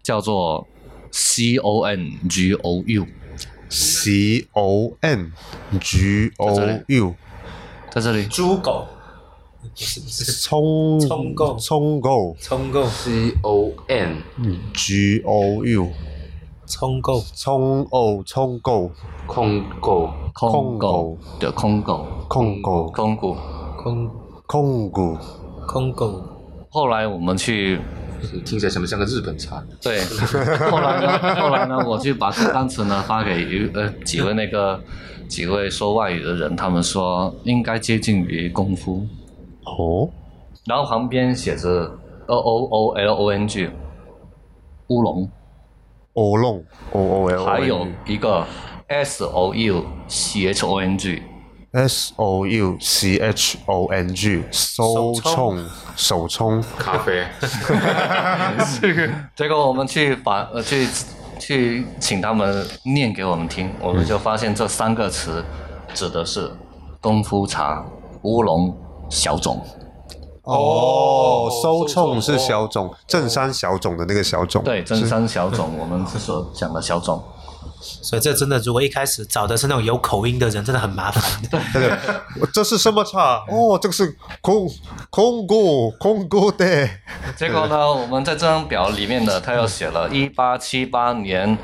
[0.00, 0.64] 叫做
[1.10, 5.32] C O N G O U，C O N
[5.80, 7.14] G 在 O 这里 U，
[7.90, 8.26] 在这里。
[8.26, 8.86] 猪狗，
[9.60, 14.22] 不是不是葱葱购冲购冲购 C O N
[14.72, 15.90] G O U，
[16.72, 18.90] 葱购冲哦冲购
[19.26, 23.36] 空购空狗狗的空狗控狗空股。
[23.76, 24.10] 空。
[24.46, 25.16] 控股
[25.66, 26.22] 空狗
[26.70, 27.80] 后来我们去
[28.44, 29.62] 听起来像不像个日本茶？
[29.80, 30.00] 对，
[30.70, 34.78] 后来呢， 后来呢，我去把这单词呢发给一呃几位那个
[35.26, 39.06] 几位说外语的人，他们说应该接近于功夫，
[39.64, 40.10] 哦？
[40.66, 41.90] 然后旁边写着
[42.26, 43.70] O O O L O N G
[44.88, 45.28] 乌龙，
[46.14, 48.46] 欧龙 O O L，还有一个
[48.88, 54.42] S O U C H O N G，S O U C H O N G
[54.50, 55.64] 手冲
[55.96, 57.24] 手冲咖啡。
[59.34, 60.86] 结果我们去把呃去
[61.38, 65.42] 去请他们念给我们听，我们就发现这三个词
[65.94, 66.50] 指的是
[67.00, 67.82] 功夫茶、
[68.22, 68.76] 乌龙、
[69.08, 69.64] 小种。
[70.42, 77.22] 哦，收冲是小种，正山小种的那个小种，对，正山小种，我们是所讲的小种。
[77.80, 81.22] 所以这真的，如果一开始找的是那种有口音的人，真的很麻烦。
[81.72, 81.92] 对，
[82.52, 83.44] 这是什么茶？
[83.48, 84.68] 哦，这 个是空
[85.10, 86.88] 空谷空谷的，
[87.36, 91.58] 结果呢，我们在这张表里面呢，它又写了一八七八年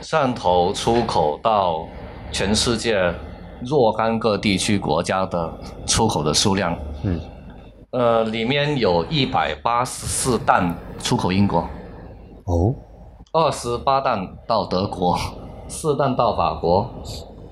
[0.00, 1.84] 汕头出口到
[2.30, 3.12] 全世界
[3.60, 5.52] 若干个地区国家的
[5.86, 6.76] 出口的数量。
[7.02, 7.20] 嗯，
[7.94, 11.60] 呃，里面有一百八十四担出口英国，
[12.42, 12.74] 哦，
[13.32, 15.16] 二十八担到德国，
[15.68, 16.90] 四担到法国，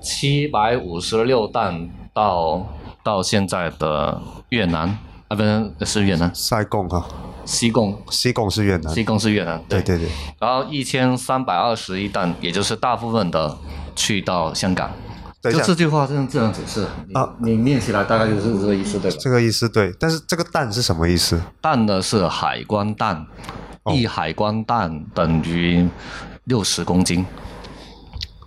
[0.01, 2.67] 七百五十六担到
[3.01, 4.89] 到现在的越南。
[5.29, 7.07] 啊，不是是越南，塞贡哈，
[7.45, 9.81] 西贡，西贡是越南，西贡是越南，对。
[9.81, 10.09] 对对，
[10.41, 13.57] 然后一千三百二十一担，也就是大部分的
[13.95, 14.91] 去到香港。
[15.51, 19.17] 就等一下这句话这样这样解释，你啊你念起来大概就是这个意思，对吧？
[19.19, 21.41] 这个意思对，但是这个蛋是什么意思？
[21.59, 23.25] 担呢是海关担，
[23.83, 25.87] 哦一海关担等于
[26.45, 27.25] 六十公斤。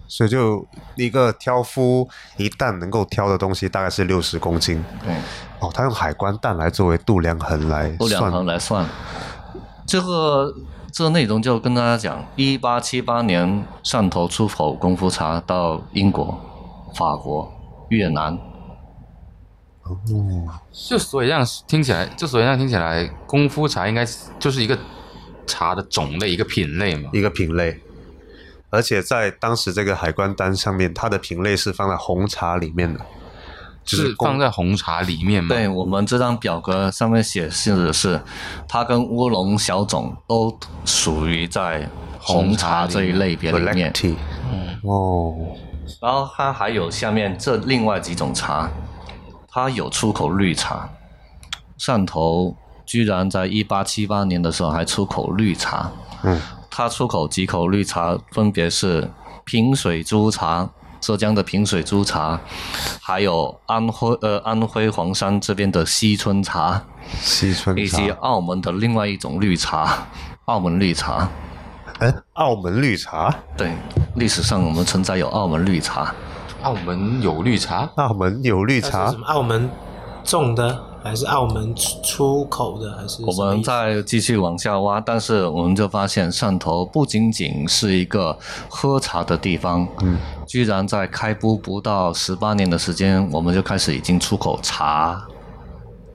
[0.09, 4.82] 所以就一个挑夫一担能够挑的东西大概是六十公斤。
[5.04, 5.12] 对，
[5.59, 8.46] 哦，他用海关蛋来作为度量衡来度量衡算。
[8.46, 8.87] 来算。
[9.85, 10.54] 这个
[10.90, 16.40] 这个内容就跟大家讲，一八七八年汕头出口功夫茶到英国、
[16.96, 17.52] 法国、
[17.90, 18.37] 越南。
[19.82, 19.96] 哦
[20.72, 24.04] 就所以这样听起来，就所以这样听起来，功夫茶应该
[24.37, 24.76] 就是一个
[25.46, 27.09] 茶的种类，一个品类嘛。
[27.12, 27.80] 一个品类，
[28.70, 33.00] 而且在当时这个海关单上面，它的品类是放在红茶里面的，
[33.85, 35.54] 就是公放在红茶里面嘛。
[35.54, 38.20] 对我们这张表格上面显示的是，
[38.66, 43.92] 它跟乌龙小种都属于在红茶这一类别里面。
[44.82, 45.32] 哦，
[46.01, 48.68] 然后它还有下面这另外几种茶，
[49.49, 50.88] 它有出口绿茶，
[51.79, 55.90] 汕头居然在一八七八年的时候还出口绿茶。
[56.22, 59.11] 嗯，它出口几口绿茶，分别是
[59.44, 60.68] 平水珠茶。
[60.99, 62.40] 浙江的平水珠茶，
[63.01, 66.83] 还有安徽呃安徽黄山这边的西春茶，
[67.20, 70.07] 西春以及，澳门的另外一种绿茶，
[70.46, 71.29] 澳门绿茶。
[71.99, 73.72] 哎，澳门绿茶，对，
[74.16, 76.14] 历史上我们存在有澳门绿茶。
[76.62, 79.26] 澳门有绿茶，澳门有绿茶什，么？
[79.26, 79.70] 澳门
[80.24, 88.37] 种的，还是澳门出出口的，还是我们再继续往下挖，但是我们就发现汕头不仅仅是一个
[88.68, 95.24] 喝茶的地方，嗯，居然在开埠不到十八年的时间，我们就开始已经出口茶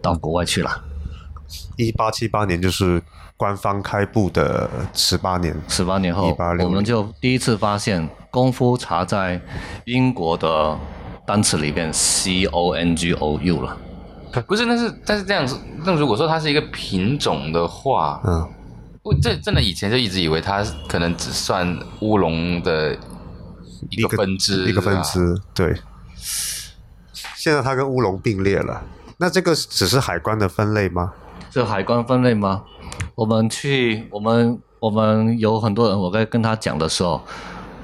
[0.02, 0.70] 到国外去了。
[1.78, 3.02] 一八七八年就是
[3.42, 5.60] 官方开布的十八年。
[5.68, 9.42] 十八年后，1860我们就第一次发现功夫茶在
[9.86, 10.78] 英国的
[11.26, 13.76] 单词里边 C O N G O U 了。
[14.46, 14.64] 不是？
[14.68, 18.48] 但是但是这样子，那如果说它是一个品种的话，嗯，
[19.02, 22.96] 我这真的以前就一直以为它可能只算乌龙的
[23.90, 25.02] 一个分支，一个分。
[25.02, 25.76] 支，对。
[27.36, 28.84] 现在它跟乌龙并列了，
[29.18, 31.12] 那这个只是海关的分类吗？
[31.50, 32.62] 这海关分类吗？
[33.16, 37.22] 我们去，我们我们有很多人，我在跟他讲的时候，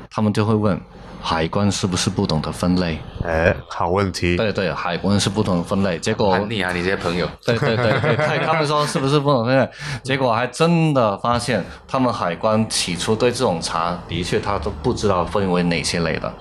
[0.09, 0.79] 他们就会问，
[1.21, 2.97] 海关是不是不懂得分类？
[3.23, 4.35] 哎，好问题。
[4.37, 5.99] 对对，海关是不懂得分类。
[5.99, 9.69] 结果叛逆啊，你这些朋友，对对对对，对他们说是不是不懂分类？
[10.03, 16.33] 结果还真的发现，他们海关起初对这种茶的确他都不知道分为哪些类的，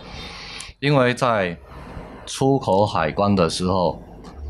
[0.79, 1.57] 因为在
[2.25, 4.01] 出口海关的时候，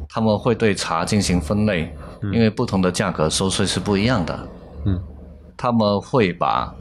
[0.08, 1.94] 他们会对茶进行分类，
[2.32, 4.48] 因为不同的价格收税是不一样的。
[4.84, 5.00] 嗯，
[5.56, 6.74] 他们会把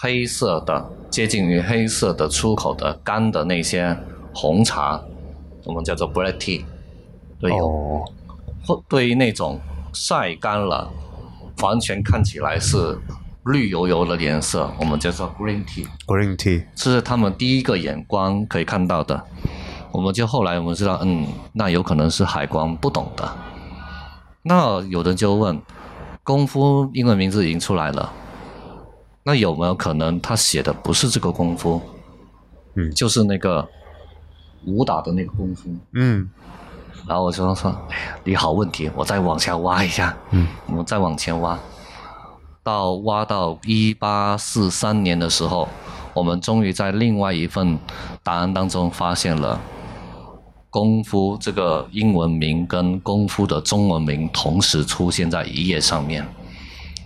[0.00, 3.96] 黑色的接近于黑色的出口的干的那些
[4.34, 5.00] 红茶，
[5.64, 6.62] 我们叫做 black tea，
[7.40, 8.04] 对，有哦，
[8.66, 9.58] 或对于那种
[9.92, 10.90] 晒干了，
[11.62, 12.98] 完全看起来是
[13.46, 19.20] 绿油油的颜色，我们叫做 green tea，，green tea，这是他们第一个眼光可以看到的。
[19.90, 23.26] 我们就后来我们知道，嗯，那有可能是海关不懂的。
[24.48, 25.60] 那有人就问，
[26.24, 28.10] 功夫英文名字已经出来了，
[29.24, 31.78] 那有没有可能他写的不是这个功夫，
[32.74, 33.68] 嗯就是那个
[34.64, 35.68] 武打的那个功夫？
[35.92, 36.30] 嗯
[37.06, 41.58] 然后我就说：“哎呀，你好问题，我再往下挖一下。”嗯，我们再往前挖，
[42.62, 45.68] 到挖到一八四三年的时候，
[46.14, 47.78] 我们终于在另外一份
[48.22, 49.60] 答案当中发现了
[50.78, 56.24] “功夫”这个英文名跟“功夫”的中文名同时出现在一页上面。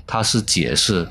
[0.07, 1.09] 它是解释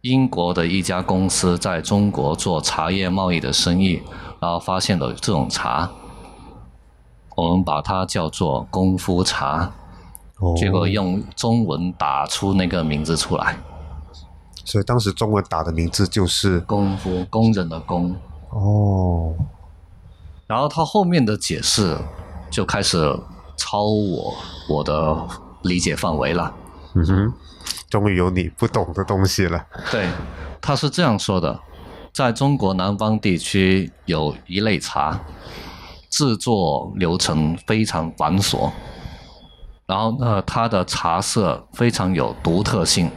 [0.00, 4.00] 英国的一家公司在中国做茶叶贸易的生意，
[4.40, 5.90] 然后发现了这种茶。
[7.36, 9.70] 我们把它叫做功夫茶，
[10.38, 13.58] 哦结果用中文打出那个名字出来，
[14.64, 18.16] 所以当时中文打的名字就是功夫工人的工。
[18.48, 19.34] 哦，
[20.50, 21.96] 然后他后面的解释
[22.50, 22.98] 就开始
[23.56, 24.34] 超我
[24.68, 25.16] 我的
[25.62, 26.52] 理解范围了。
[26.94, 27.32] 嗯哼，
[27.88, 29.64] 终于有你不懂的东西了。
[29.92, 30.08] 对，
[30.60, 31.60] 他是这样说的：
[32.12, 35.20] 在中国南方地区有一类茶，
[36.10, 38.72] 制作流程非常繁琐，
[39.86, 43.08] 然后呢，它的茶色非常有独特性、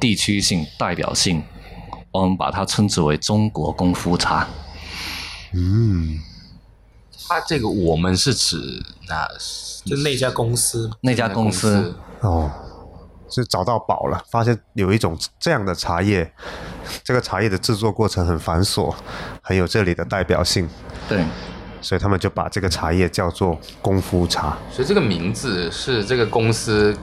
[0.00, 1.42] 地区性、代表性，
[2.10, 4.46] 我们把它称之为中国功夫茶。
[5.52, 6.18] 嗯，
[7.28, 9.26] 它这个我们是指那
[9.84, 12.50] 就那家公司，那家公司，哦，
[13.28, 16.32] 是找到宝了，发现有一种这样的茶叶，
[17.02, 18.94] 这个茶叶的制作过程很繁琐，
[19.42, 20.68] 很有这里的代表性，
[21.08, 21.24] 对，
[21.80, 24.56] 所以他们就把这个茶叶叫做功夫茶。
[24.70, 26.96] 所以这个名字是这个公司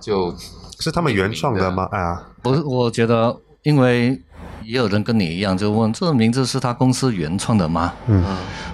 [0.00, 0.34] 就
[0.80, 1.88] 是他们原创的吗？
[1.92, 4.20] 啊，不是，我觉得，因为
[4.64, 7.92] 也有人跟你一样，就问这个名字是他公司原创的吗？
[8.06, 8.24] 嗯，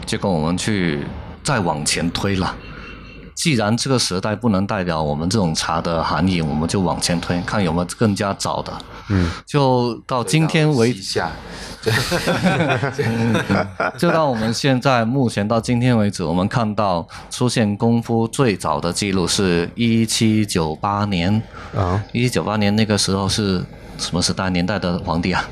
[0.07, 1.05] 结果我们去
[1.43, 2.55] 再往前推了。
[3.35, 8.71] 既然这个时代不能代表我们这种茶的含义，我们就往前推，看有没有更加早的。
[9.09, 11.31] 嗯，就到今天为西夏，
[13.97, 21.41] 就到我们现在目前到今天为止，我们看到出现功夫最早的记录是一七九八年。
[21.75, 23.65] 啊，一七九八年那个时候是
[23.97, 25.49] 什么时代年代的皇帝啊？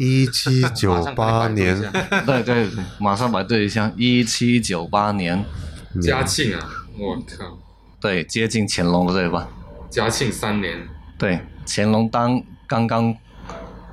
[0.00, 1.78] 一七九八年，
[2.24, 5.44] 对对，对马上百对一下，一七九八年，
[6.00, 6.66] 嘉庆啊，
[6.98, 7.58] 我靠，
[8.00, 9.46] 对，接近乾隆了，对吧？
[9.90, 13.14] 嘉庆三年，对，乾隆当刚刚，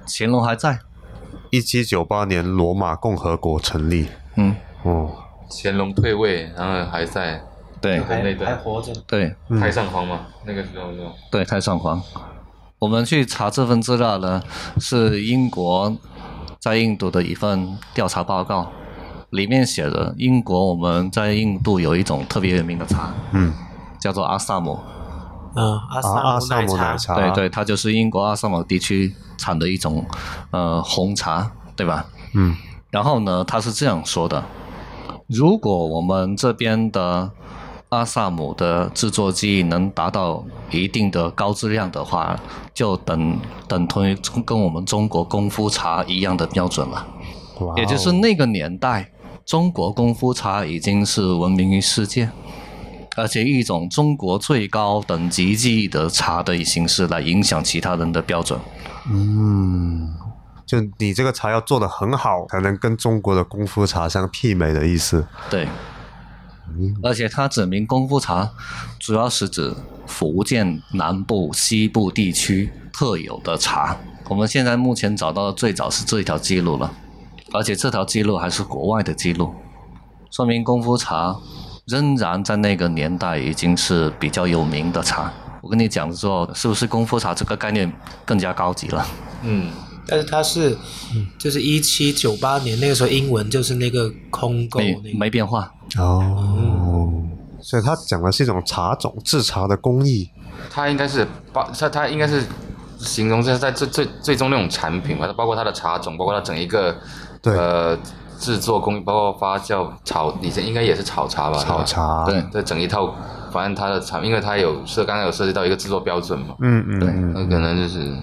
[0.07, 0.79] 乾隆还在，
[1.49, 4.07] 一七九八年罗马共和国成立。
[4.37, 5.13] 嗯，哦，
[5.49, 7.43] 乾隆退位，然后还在。
[7.81, 7.99] 对。
[7.99, 8.93] 还活着。
[9.05, 9.35] 对。
[9.59, 10.99] 太上皇嘛，那个时候就。
[11.29, 12.01] 对，太上皇。
[12.79, 14.41] 我们去查这份资料呢，
[14.79, 15.95] 是英国
[16.59, 18.71] 在印度的一份调查报告，
[19.31, 23.51] 里面写的英国我们在印度有一种特别有名的茶，嗯，
[23.99, 24.79] 叫做阿萨姆。
[25.55, 30.05] 嗯，阿啊，阿萨萨姆奶茶，对对，它就是英国阿萨姆地区产的一种
[30.51, 32.05] 呃红茶，对吧？
[32.33, 32.55] 嗯。
[32.91, 34.43] 然后呢，他是这样说的：
[35.25, 37.31] 如果我们这边的
[37.89, 42.37] 阿萨姆的制作技艺能达到一定的高质量的话，
[42.73, 47.07] 就等等同于跟我们中国功夫茶一样的标准了。
[47.77, 49.09] 也就是那个年代，
[49.45, 52.29] 中国功夫茶已经是闻名于世界，
[53.15, 58.59] 而且一种中国最高等级技艺的茶的形式来影响其他人的标准。
[59.09, 60.13] 嗯，
[60.65, 65.25] 就你这个茶要做的很好，才能跟中国的功夫茶相媲美的意思。
[65.49, 65.67] 对，
[67.01, 68.51] 而且它指明功夫茶
[68.99, 69.73] 主要是指
[70.05, 73.97] 福建南部、西部地区特有的茶。
[74.29, 76.91] 我们现在目前找到的最早是这一条记录了，
[77.53, 79.53] 而且这条记录还是国外的记录，
[80.29, 81.35] 说明功夫茶
[81.85, 85.31] 仍然在那个年代已经是比较有名的茶。
[85.61, 87.91] 我跟你讲的时候，是不是功夫茶这个概念
[88.25, 89.05] 更加高级了？
[89.43, 89.71] 嗯，
[90.05, 90.77] 但是它是，
[91.37, 95.73] 就是一七九八年那个时候，英文就是那个空垢没那个没变化。
[95.97, 97.11] 哦，
[97.61, 100.29] 所以他讲的是一种茶种制茶的工艺。
[100.69, 102.43] 它应该是包，它它应该是
[102.97, 106.95] 形容是在最最最终那种产品吧，它包括它的茶种，包括它整一个
[107.41, 107.97] 对呃
[108.39, 111.57] 制作工艺，包括发酵炒，以前应该也是炒茶吧？
[111.59, 113.15] 炒茶，对，这整一套，
[113.51, 118.15] 反正它的产，因为它有涉刚才有涉及到一个制作标准嘛，嗯嗯对嗯，那可能就是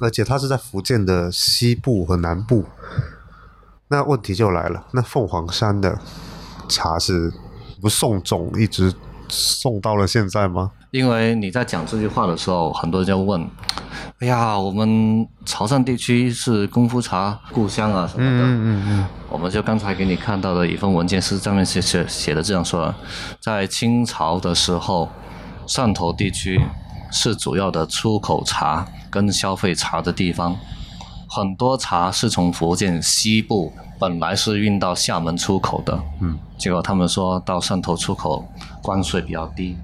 [0.00, 2.64] 而且它是在福建的西部和南部。
[3.94, 5.96] 那问题就来了，那凤凰山的
[6.68, 7.32] 茶是
[7.80, 8.92] 不送种一直
[9.28, 10.72] 送到了现在吗？
[10.90, 13.48] 因为你在讲这句话的时候，很多人就问
[14.18, 18.44] ：“哎呀，我们潮汕地区是功夫茶故乡啊什么的。
[18.44, 22.94] 嗯嗯我们就刚才给你看到的一份文件是上面写写写的这样说的：
[23.38, 25.08] 在清朝的时候，
[25.68, 26.60] 汕头地区
[27.12, 30.56] 是主要的出口茶跟消费茶的地方，
[31.34, 38.46] 很多茶是从福建西部本来是运到厦门出口的，嗯，结果他们说到汕头出口
[38.80, 39.76] 关税比较低，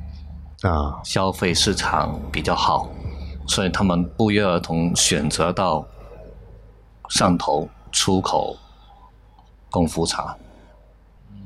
[0.62, 2.88] 啊，消费市场比较好，
[3.48, 5.84] 所以他们不约而同选择到
[7.08, 8.56] 汕头出口
[9.72, 10.36] 功夫茶。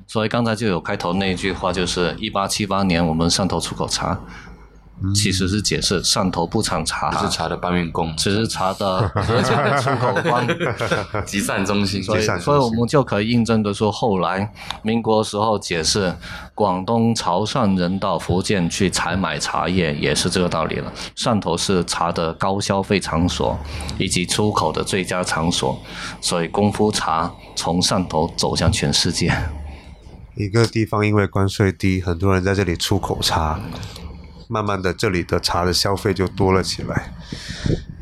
[0.07, 4.21] 所以刚才就有开头那一句话，就是一八七八年我们汕头出口茶，
[5.15, 10.47] 其实是解释汕头不产茶，只是茶的搬运工，只是茶的 合法的出口方。
[11.27, 16.15] 集散中心，所以，所以我们就可以印证的说，后来民国时候解释
[16.55, 20.93] 广东潮汕人到福建去采买茶叶，也是这个道理了。
[21.17, 23.59] 汕头是茶的高消费场所
[23.99, 25.79] 以及出口的最佳场所，
[26.21, 29.33] 所以功夫茶从汕头走向全世界。
[30.37, 33.61] 一个地方因为关税低，很多人在这里出口茶，
[34.55, 37.13] 慢慢的这里的茶的消费就多了起来，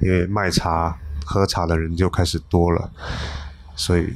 [0.03, 0.95] 因为卖茶、
[1.25, 2.91] 喝茶的人就开始多了，
[3.75, 4.13] 所以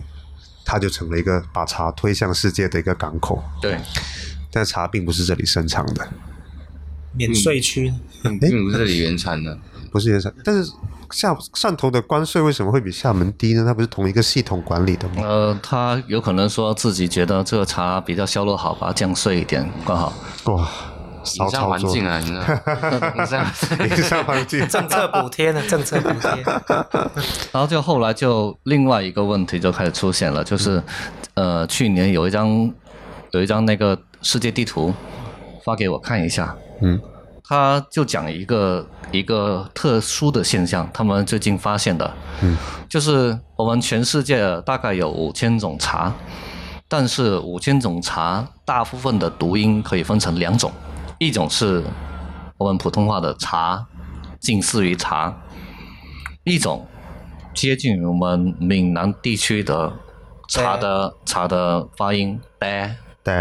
[0.63, 3.43] 它就成了一个把茶推向世界的一个港口。
[3.63, 3.79] 对，
[4.53, 6.07] 但茶并不是这里生产的，
[7.15, 7.91] 免税区，
[8.23, 9.59] 并不是这里原产的。
[9.91, 10.31] 不是原产。
[10.45, 10.71] 但是
[11.11, 13.65] 厦汕头的关税为什么会比厦门低呢？
[13.65, 15.23] 它不是同一个系统管理的吗？
[15.23, 20.13] 呃，他有可能说自己觉得这个茶比较销路好，把它降税一点，刚好。
[20.45, 20.69] 哇，
[21.35, 21.69] 营商！
[21.69, 23.13] 环境啊，你知道吗？
[23.17, 23.47] 营商
[23.89, 25.63] 营商环境，政策补贴呢？
[25.69, 26.43] 政策补贴，
[27.53, 30.83] 然后就后来就另外一个问题就开始出现了，就是，
[31.35, 32.73] 呃，去年有一张
[33.33, 34.95] 有一张那个世界地图
[35.65, 37.01] 发给我看一下，嗯，
[37.45, 42.13] 他就讲一个一个特殊的现象，他们最近发现的，
[42.43, 42.57] 嗯，
[42.89, 46.13] 就是我们全世界大概有五千种茶，
[46.89, 50.71] 但是五千种茶大部分的读音可以分成两种，
[51.19, 51.83] 一种是
[52.59, 53.87] 我们普通话的茶，
[54.39, 55.35] 近似于茶，
[56.45, 56.87] 一种
[57.55, 59.93] 接近于我们闽南地区的
[60.49, 63.35] 茶的茶的发音呆，对，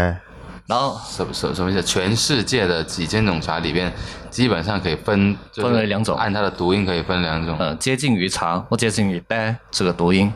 [0.66, 1.82] 然后什么什么什么意思？
[1.82, 3.92] 全世界的几千种茶里边，
[4.30, 7.56] 基本上可以分就是分为两种按它的读音可以分两种。
[7.58, 10.32] 呃接近于茶或接近于呆这个读音，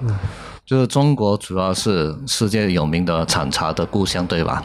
[0.66, 4.62] 就是中国主要是世界有名的产茶的故乡，对吧？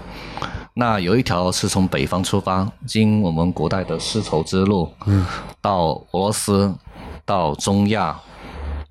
[0.78, 5.26] 那有一条是从北方出发，经我们古代的丝绸之路，嗯，
[5.62, 6.76] 到俄罗斯，
[7.24, 8.20] 到中亚，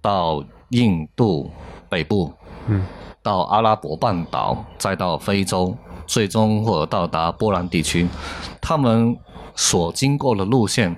[0.01, 1.51] 到印度
[1.91, 2.33] 北部，
[2.69, 2.87] 嗯，
[3.23, 5.77] 到阿拉伯半岛，再到非洲，
[6.07, 8.09] 最终或者到达波兰地区，
[8.63, 9.15] 他们
[9.55, 10.97] 所经过的路线，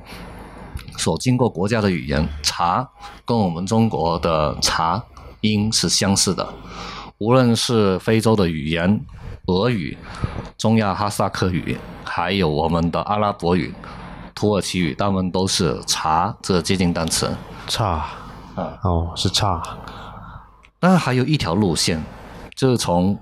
[0.96, 2.88] 所经过国家的语言，茶
[3.24, 5.02] 跟我们中国的茶
[5.40, 6.48] 音是相似的，
[7.18, 9.04] 无论是非洲的语言
[9.46, 9.96] 俄语、
[10.56, 13.74] 中亚哈萨克语，还有我们的阿拉伯语、
[14.34, 17.30] 土耳其语，他们都是茶这个接近单词。
[17.66, 18.06] 差。
[18.54, 18.78] 啊。
[18.82, 19.62] 哦，是差，
[20.80, 22.02] 那还有一条路线，
[22.54, 23.18] 就是从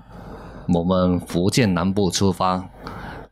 [0.69, 2.63] 我们福建南部出发，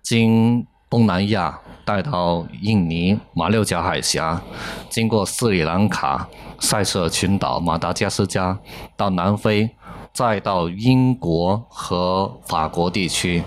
[0.02, 4.42] 经东南亚带到印尼马六甲海峡，
[4.90, 6.28] 经过斯里兰卡、
[6.60, 8.60] 塞舌尔群岛、马达加斯加，
[8.98, 9.74] 到南非，
[10.14, 13.44] 再到英国和法国地区。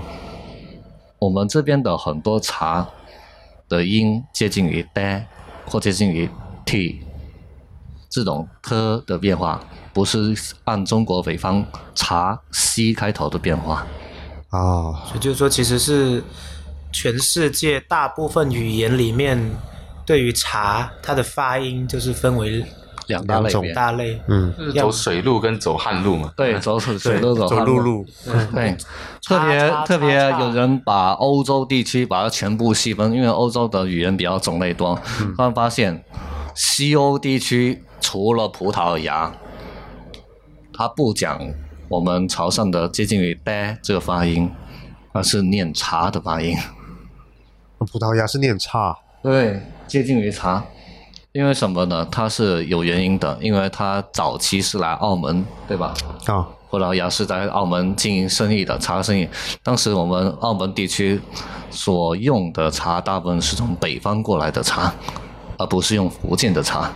[1.20, 2.86] 我们这边的很多茶
[3.68, 5.24] 的音接近于 d
[5.64, 6.28] 或接近于
[6.64, 7.00] t，
[8.10, 8.74] 这种 t
[9.06, 9.62] 的变化，
[9.92, 11.64] 不是按中国北方
[11.94, 13.86] 茶 c 开头的变化。
[14.50, 16.22] 哦，所以就是说，其实是
[16.92, 19.38] 全世界大部分语言里面
[20.04, 22.64] 对于茶它的发音就是分为
[23.06, 23.72] 两大类别。
[23.72, 24.20] 大类。
[24.28, 26.32] 嗯，就是走水路跟走旱路嘛。
[26.36, 28.06] 对，走水水路走走旱陆路，
[28.54, 28.76] 对，
[29.22, 34.98] 特别特别有人把欧洲地区把它全部细分，因为欧洲的语言比较种类多，
[35.36, 36.04] 他们发现
[36.54, 39.32] 西欧地区除了葡萄牙，
[40.72, 41.40] 他不讲
[41.88, 44.50] 我们潮汕的接近于“呆”这个发音，
[45.12, 46.56] 而是念“茶”的发音。
[47.78, 50.64] 葡萄牙是念茶，对，接近于茶。
[51.36, 52.02] 因为什么呢？
[52.10, 55.92] 它是有原因的，因为它早期是来澳门，对吧？
[56.24, 59.28] 啊，葡萄牙是在澳门经营生意的茶生意。
[59.62, 61.20] 当时我们澳门地区
[61.70, 64.94] 所用的茶，大部分是从北方过来的茶，
[65.58, 66.90] 而不是用福建的茶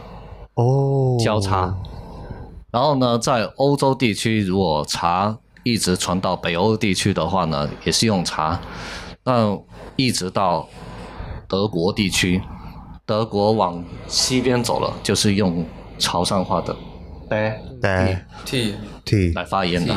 [0.55, 1.75] 哦，交叉。
[2.71, 8.59] 然后呢，在欧洲地区，如果茶一直传到北欧地区的话呢，也是用茶。
[9.23, 9.59] 但
[9.97, 10.67] 一直到
[11.47, 12.41] 德国地区，
[13.11, 15.67] 德国往西边走了，就是用
[15.99, 16.77] 潮汕话的
[17.29, 19.93] “呗对替 T 来发言的。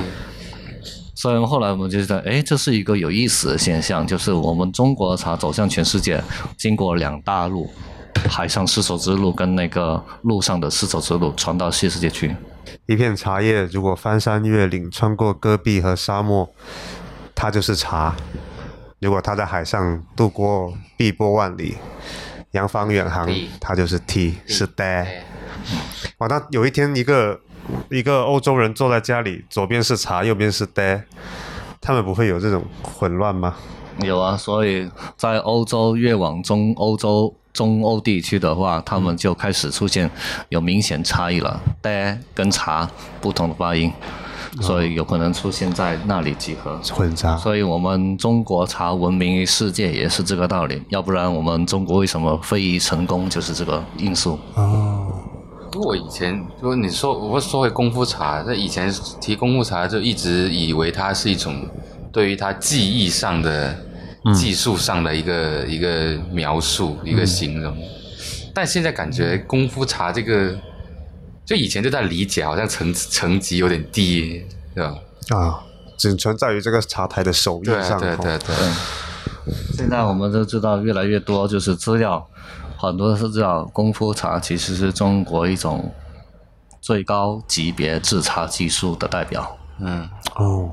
[1.13, 6.23] 所以后来我们就觉得，哎，这是一个有意思的现象，就是我们中国茶走向全世界，
[6.57, 7.69] 经过两大路，
[8.27, 12.35] 海上丝绸之路跟那个路上的丝绸之路传到新世界去。
[12.87, 16.49] 一片茶叶，如果翻山越岭，穿过戈壁和沙漠，
[17.35, 18.15] 它就是茶；
[18.97, 21.75] 如果它在海上渡过碧波万里，
[22.53, 24.83] 扬帆远航地，它就是 T，是 d
[26.17, 27.39] 哇，那有一天，一个
[27.89, 31.03] 一个欧洲人坐在家里，左边是茶，右边是 d
[31.81, 33.55] 他们不会有这种混乱吗？
[34.01, 40.09] 有啊，所以在欧洲越往中欧洲中欧地区的话，他们就开始出现
[40.49, 42.89] 有明显差异了，呆跟茶
[43.19, 43.91] 不同的发音，
[44.61, 46.79] 所以有可能出现在那里集合。
[46.93, 47.35] 混杂。
[47.37, 54.39] 所以我们中国茶闻名于世界也是这个道理，要不然我们中国为什么非遗成功就是这个因素。
[54.55, 55.07] 哦，
[55.71, 61.67] 不过我以前，如果你说我说回功夫茶，那以前提功夫茶就一直以为它是一种
[62.11, 63.75] 对于它技艺上的、
[64.35, 67.75] 技术上的一个一个描述、一个形容，
[68.53, 70.55] 但现在感觉功夫茶这个，
[71.45, 74.95] 就以前就在理解，好像层层级有点低，对吧？
[75.29, 75.63] 啊，
[75.97, 77.99] 只存在于这个茶台的手艺上。
[77.99, 78.55] 对对对对，
[79.75, 82.25] 现在我们都知道越来越多，就是资料，
[82.77, 85.93] 很多是知道功夫茶其实是中国一种
[86.79, 89.57] 最高级别制茶技术的代表。
[89.79, 90.71] 嗯，哦，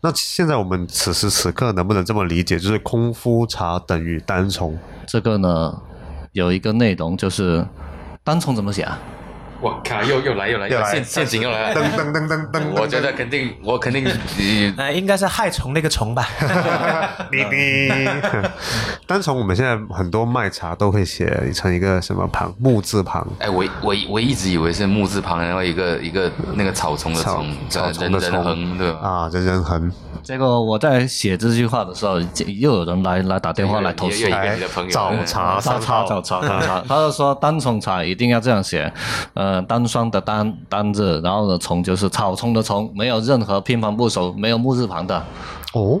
[0.00, 4.78] 那现在我们此时此刻能不能这么理解，就是功夫茶等于单丛？
[5.06, 5.82] 这个呢，
[6.32, 7.66] 有一个内容就是
[8.22, 8.98] 单丛怎么写啊？
[9.62, 14.04] 我靠，又又来又来又来陷陷阱又来噔了，噔噔噔噔噔，我觉得肯定我肯定。
[14.76, 16.28] 呃，应该是害虫那个虫吧？
[17.30, 17.88] 滴滴。
[19.06, 28.98] 单从我们现在很多卖茶都会写成一个什么旁木字旁，哎，我我我一直以为是木字旁，然后一个一个那个草丛的草丛，草丛的丛，对吧？
[29.00, 29.92] 啊，人人横，
[30.22, 34.28] 结果我在写这句话的时候，又有人来来打电话来投诉又。
[34.28, 38.90] 一个你的朋友早茶早茶早茶早茶，他就说单丛茶一定要这样写，
[39.34, 45.22] 呃，单双的单单字，然后呢虫就是草丛的丛，没有任何偏旁部首，没有木字旁的。
[45.72, 46.00] 哦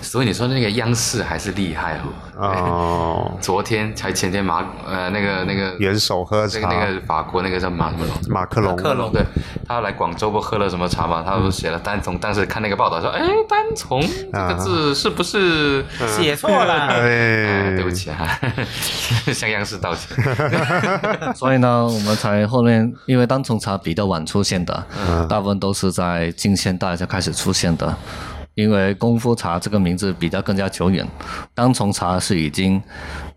[0.00, 2.02] 所以你说那个央视还是厉害哦。
[2.38, 8.16] 哦， 昨天才前天马呃那个那个元首喝茶，那个那个法国那个叫马什么龙？
[8.28, 9.22] 马克龙，马克龙对，
[9.68, 11.22] 他来广州不喝了什么茶嘛？
[11.26, 15.84] 他不是写了单从，但是看那个报道说，哎，单从这个字是不是？
[16.06, 16.74] 写错了。
[16.74, 18.38] 啊 哎，对不起啊，
[19.34, 20.16] 向央视道歉。
[21.36, 24.84] 所以呢，我们才后面因为单丛茶比较晚出现的，
[25.28, 27.94] 大部分都是在近现代才开始出现的。
[28.56, 31.06] 因为功夫茶这个名字比较更加久远，
[31.54, 32.82] 单丛茶是已经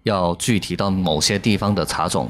[0.03, 2.29] 要具体到某些地方的茶种，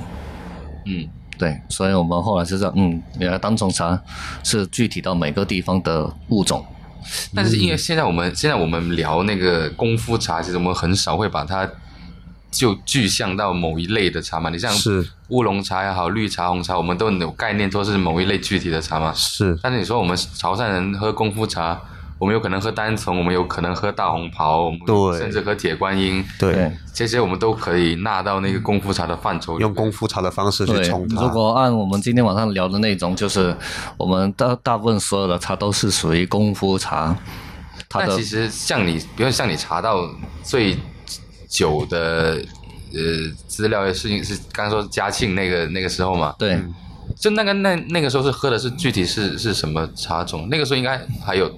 [0.88, 4.02] 嗯，对，所以我们后来就知道，嗯，原来单丛茶
[4.44, 6.66] 是具体到每个地方的物种。
[7.36, 11.70] 但是因为现在我们现在我们聊那个功夫茶，其实我们很少会把它
[12.50, 14.50] 就具象到某一类的茶嘛。
[14.50, 19.14] 你像是乌龙茶也好，绿茶、红茶，我们都有概念，都是某一类具体的茶嘛。
[19.14, 21.80] 是但是你说我们潮汕人喝功夫茶，
[22.20, 29.62] 我们有可能喝单丛，我们有可能喝大红袍，我们对甚至喝铁观音，对，这些我们都可以纳到那个功夫茶的范畴里面。
[29.62, 31.24] 用功夫茶的方式去对，冲它。
[31.24, 33.56] 如果按我们今天晚上聊的那种，就是
[33.98, 37.16] 我们大大部分所有的茶都是属于功夫茶，
[37.88, 40.06] 它其实像你，比如像你查到
[40.44, 40.78] 最
[41.48, 42.38] 久的
[42.94, 43.00] 呃
[43.48, 46.60] 资料的事情是刚刚说嘉庆那个那个时候嘛，对。
[47.18, 50.48] 就那个那那个时候是喝的是具体是是什么茶种？
[50.50, 51.52] 那个时候应该还有，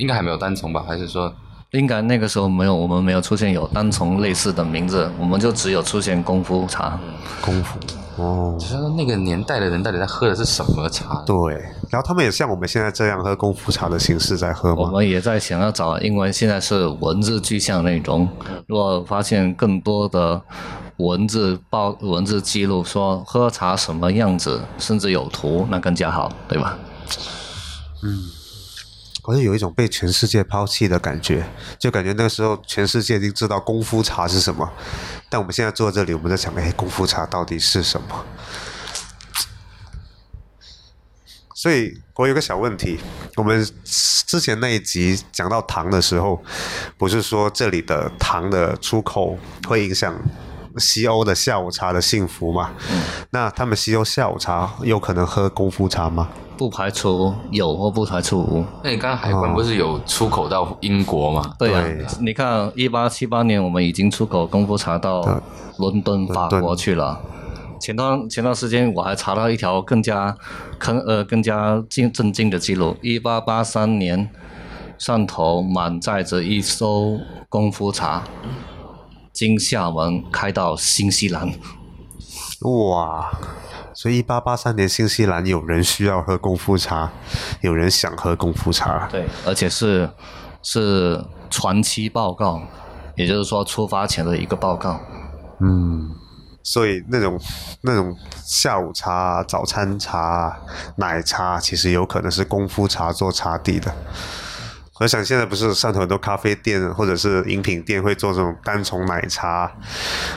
[0.00, 0.82] 应该还没有单丛吧？
[0.88, 1.32] 还是说
[1.70, 6.98] 应该那个时候没有，我们没有出现有单从类似的名字，我们就只有出现功夫茶。
[7.40, 7.78] 功夫
[8.16, 11.22] 哦，就是那个年代的人到底在喝的是什么茶？
[11.24, 11.54] 对，
[11.88, 14.82] 然后他们也像我们现在这样喝功夫茶的形式在喝吗？
[14.82, 18.28] 我们也在想要找，因为现在是文字具象内容，
[18.66, 20.42] 如果发现更多的
[20.96, 26.76] 文字报、文字记录说喝茶什么样子，甚至有图，那更加好，对吧？
[29.22, 31.44] 好像有一种被全世界抛弃的感觉，
[31.78, 34.70] 就感觉那个时候全世界已经知道功夫茶是什么，
[35.28, 38.24] 但我们现在坐在这里，我们在想，哎，功夫茶到底是什么？
[41.54, 42.98] 所以我有个小问题，
[43.36, 46.42] 我们之前那一集讲到糖的时候，
[46.96, 50.18] 不是说这里的糖的出口会影响
[50.80, 52.70] 西欧的下午茶的幸福吗？
[53.30, 56.28] 那他们西欧下午茶有可能喝功夫茶吗？
[56.56, 58.64] 不排除有或不排除无。
[58.84, 61.54] 那你刚刚海关不是有出口到英国吗？
[61.58, 65.22] 对呀、对你看，一八七八年我们已经出口功夫茶到
[65.78, 67.18] 伦敦、法国去了。
[67.80, 70.36] 前段前段时间我还查到一条更加
[70.78, 74.28] 坑呃更加震震惊的记录：一八八三年，
[74.98, 77.18] 汕头满载着一艘
[77.48, 78.22] 功夫茶，
[79.40, 81.50] 经厦门开到新西兰。
[82.60, 83.32] 哇！
[83.94, 87.10] 所以一八八三年新西兰有人需要喝功夫茶，
[87.62, 89.08] 有人想喝功夫茶。
[89.10, 90.10] 对，而且是
[90.62, 92.60] 是传期报告，
[93.16, 95.00] 也就是说出发前的一个报告。
[95.60, 96.10] 嗯
[96.62, 97.40] 所以那种
[97.80, 98.14] 那种
[98.44, 100.54] 下午茶、早餐茶、
[100.96, 103.90] 奶茶，其实有可能是功夫茶做茶底的。
[105.00, 109.72] 我想现在不是汕头很多咖啡店或者是饮品店会做这种单丛奶茶、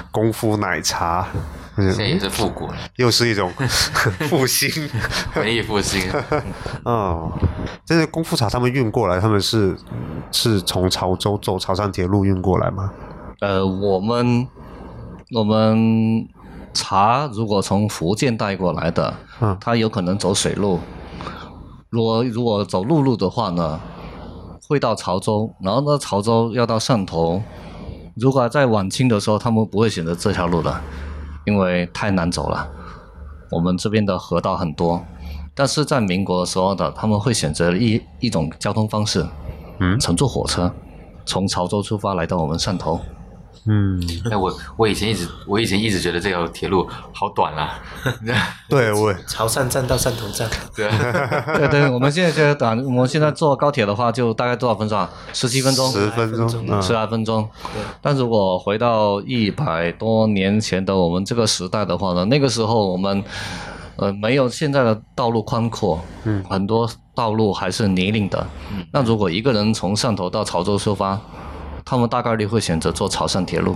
[0.09, 1.27] 功夫奶茶，
[1.75, 3.51] 这也是复古，又是一种
[4.29, 4.69] 复兴。
[5.35, 6.09] 文艺复兴。
[6.85, 7.29] 哦，
[7.85, 9.75] 这些功夫茶他们运过来，他们是
[10.31, 12.89] 是从潮州走潮汕铁路运过来吗？
[13.41, 14.47] 呃，我们
[15.35, 16.25] 我们
[16.73, 20.79] 茶如果从福建带过来的，嗯它有可能走水路。
[21.89, 23.77] 如果如果走陆路的话呢，
[24.67, 27.41] 会到潮州，然后呢，潮州要到汕头。
[28.15, 30.81] 如果在晚清的时候，他们不会选择这条路的，
[31.45, 32.69] 因为太难走了。
[33.51, 35.03] 我们这边的河道很多，
[35.53, 39.25] 但是在民国的时候的，他们会选择一一种交通方式，
[39.79, 40.71] 嗯乘坐火车
[41.25, 42.99] 从潮州出发来到我们汕头。
[43.65, 47.79] 嗯，哎，我我以前一直我以前一直觉得这条铁路好短啊，
[48.69, 55.09] 对我 潮汕站到汕头站， 对啊，对对，我们现在觉得短，我们现在坐高铁的话，就大概多少分钟啊？
[55.31, 56.81] 十七分钟，十分钟分钟，嗯。
[56.81, 57.47] 十来分钟。
[58.01, 63.23] 但如果回到一百多年前的我们这个时代的话呢，那个时候我们
[63.95, 68.45] 呃没有现在的道路宽阔，嗯，很多道路还是泥泞的。
[68.91, 71.19] 那如果一个人从汕头到潮州出发，
[71.85, 73.75] 他们大概率会选择坐潮汕铁路。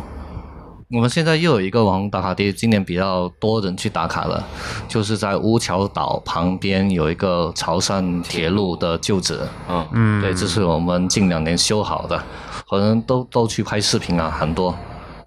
[0.89, 4.41] 我们现在又有一个网红打卡地，今年比较多人去打卡了，
[4.87, 9.37] 就是在乌桥岛旁边有一个潮汕铁路的旧址。
[9.67, 12.23] 嗯，嗯，对，这是我们近两年修好的，
[12.69, 14.73] 可能都都去拍视频啊，很多。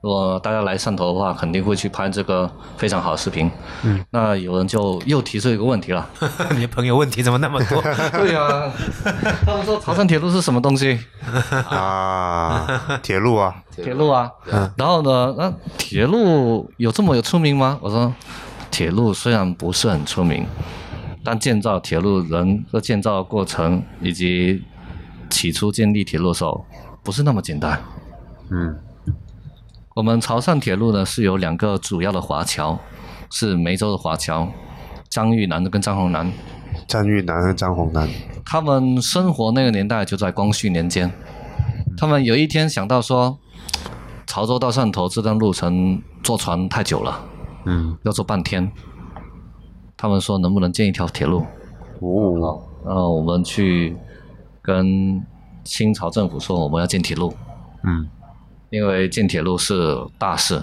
[0.02, 3.50] 如果大家来汕头的话，肯定会去拍这个非常好的视频。
[3.82, 6.08] 嗯，那有人就又提出一个问题了。
[6.56, 7.82] 你的朋友问题怎么那么多？
[7.82, 8.72] 对呀、
[9.44, 10.98] 他们说潮汕铁路是什么东西？
[11.68, 14.30] 啊，铁路啊，铁路啊。
[14.76, 17.78] 然后呢，那铁路有这么有出名吗？
[17.82, 18.12] 我说，
[18.70, 20.46] 铁路虽然不是很出名，
[21.22, 24.62] 但建造铁路人的建造过程以及
[25.28, 26.64] 起初建立铁路的时候，
[27.02, 27.78] 不是那么简单。
[28.50, 28.74] 嗯
[29.96, 32.78] 我们潮汕铁路呢是有两个主要的华侨，
[33.28, 34.48] 是梅州的华侨，
[35.08, 36.30] 张玉南跟张宏南。
[36.86, 38.08] 张玉南和张宏南，
[38.44, 41.10] 他们生活那个年代就在光绪年间，
[41.96, 43.36] 他们有一天想到说，
[44.28, 47.20] 潮州到汕头这段路程坐船太久了，
[47.64, 48.70] 嗯，要坐半天。
[49.96, 51.44] 他们说能不能建一条铁路？
[51.98, 53.96] 哦，然后我们去
[54.62, 55.20] 跟
[55.64, 57.34] 清朝政府说我们要建铁路，
[57.82, 58.08] 嗯
[58.70, 60.62] 因为建铁路是大事，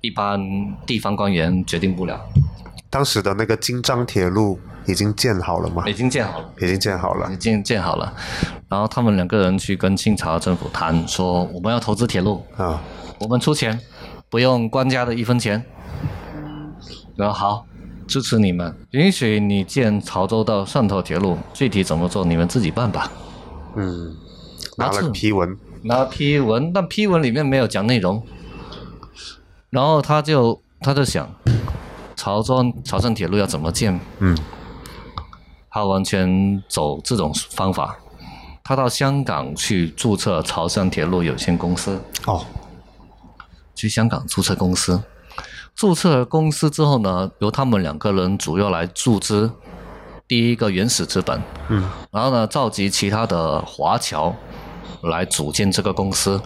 [0.00, 0.40] 一般
[0.86, 2.18] 地方官员决定不了。
[2.88, 5.84] 当时的那个京张铁路已经建好了吗？
[5.86, 7.36] 已经建好了，已经建好了已。
[7.36, 8.14] 经建好了。
[8.68, 12.80] 然后他们两个人去跟清朝政府谈，说我们要投资铁路，啊，
[13.20, 13.78] 我们出钱，
[14.30, 15.62] 不用官家的一分钱。
[17.16, 17.66] 然后好，
[18.06, 23.10] 支持你们，允许你建潮州到汕头铁路，具体怎么做你们自己办吧。
[23.74, 24.14] 嗯，
[24.78, 25.56] 拿了批文，
[25.86, 28.22] 拿批文，但批文里面没有讲内容。
[29.70, 31.28] 然后他就他就想，
[32.14, 33.98] 潮州潮汕铁路要怎么建？
[34.18, 34.36] 嗯
[35.68, 37.98] 他完全走这种方法，
[38.64, 42.42] 他到香港去注册潮汕铁路有限公司，哦，
[43.74, 45.02] 去香港注册公司。
[45.74, 49.52] 注册公司之后呢，由他们两个人主要来注资
[50.26, 54.34] 第一个原始资本，嗯，然后呢，召集其他的华侨
[55.02, 56.40] 来组建这个公司。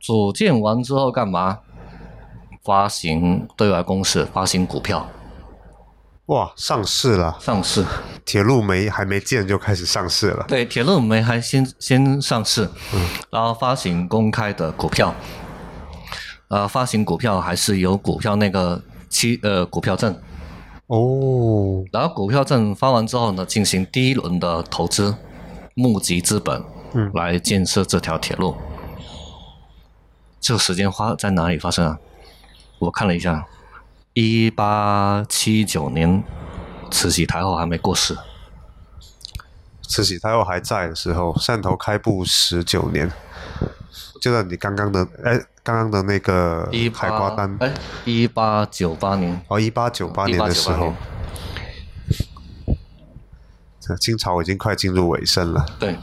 [0.00, 1.60] 组建完之后干嘛？
[2.62, 5.06] 发行对外公示，发行股票，
[6.26, 7.84] 哇，上市了，上市。
[8.24, 10.46] 铁路煤还没建就开始上市了。
[10.48, 15.14] 对，铁路煤还先先上市，嗯然后发行公开的股票，
[16.48, 20.18] 呃，发行股票还是有股票那个期呃股票证，
[20.86, 25.14] 哦，然后股票证发完之后呢，进行第一轮的投资，
[25.74, 26.64] 募集资本，
[26.94, 28.56] 嗯来建设这条铁路。
[30.40, 31.98] 这个时间发在哪里发生啊？
[32.78, 33.46] 我看了一下，
[34.12, 36.22] 一八七九年，
[36.90, 38.16] 慈禧太后还没过世。
[39.82, 43.10] 慈禧太后还在的时候，汕头开埠十九年，
[44.20, 47.72] 就在你刚刚的哎，刚刚的那个一海瓜单哎，
[48.04, 50.92] 一八九八年，哦，一八九八年的时候，
[53.80, 55.64] 这清朝已经快进入尾声了。
[55.78, 55.96] 对，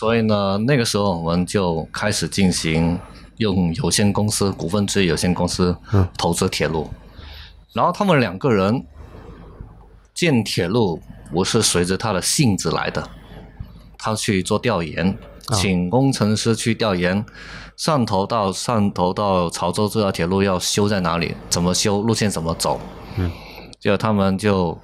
[0.00, 2.98] 所以呢，那个时候我们就开始进行
[3.36, 5.76] 用有限公司、股份制有限公司
[6.16, 6.88] 投资铁路，
[7.74, 8.82] 然后他们两个人
[10.14, 13.06] 建铁路不是随着他的性子来的，
[13.98, 15.18] 他去做调研，
[15.52, 17.22] 请工程师去调研。
[17.76, 21.34] 汕头到汕头到潮州这条铁路要修在哪里？
[21.50, 22.00] 怎么修？
[22.00, 22.80] 路线怎么走？
[23.16, 23.30] 嗯，
[23.78, 24.78] 就他们就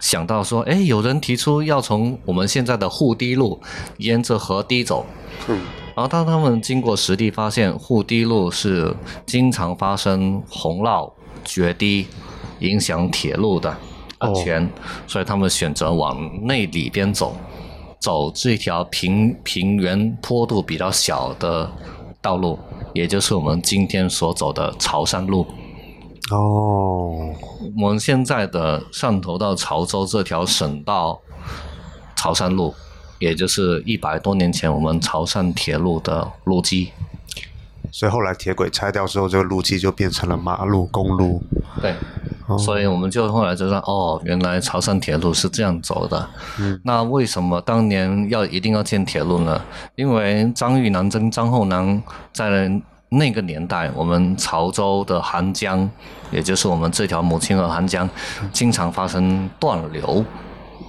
[0.00, 3.60] 想到说，哎，有人提出要从我们现在的护堤路
[3.98, 5.04] 沿着河堤走。
[5.48, 5.60] 嗯，
[5.94, 8.94] 然后当他们经过实地发现，护堤路是
[9.26, 11.10] 经常发生洪涝、
[11.44, 12.06] 决堤，
[12.60, 13.76] 影响铁路的
[14.18, 14.70] 安全，
[15.06, 17.36] 所以他们选择往内里边走，
[17.98, 21.70] 走这条平平原坡度比较小的
[22.20, 22.58] 道路，
[22.94, 25.46] 也就是我们今天所走的潮汕路。
[26.30, 27.34] 哦，
[27.80, 31.20] 我们现在的汕头到潮州这条省道
[32.16, 32.74] 潮汕路，
[33.18, 36.92] 也就是一百多年前我们潮汕铁路的路基。
[37.90, 41.42] 所以后来铁轨拆掉之后，这个路基就变成了马路、公路。
[41.80, 41.94] 对，
[42.58, 46.28] 所以我们就后来就说，哦，原来潮汕铁路是这样走的。
[46.58, 49.62] 嗯，那为什么当年要一定要建铁路呢？
[49.96, 52.02] 因为张玉南跟张厚南
[52.34, 52.70] 在
[53.10, 55.88] 那个年代，我们潮州的韩江，
[56.30, 58.08] 也就是我们这条母亲河韩江，
[58.52, 60.24] 经常发生断流，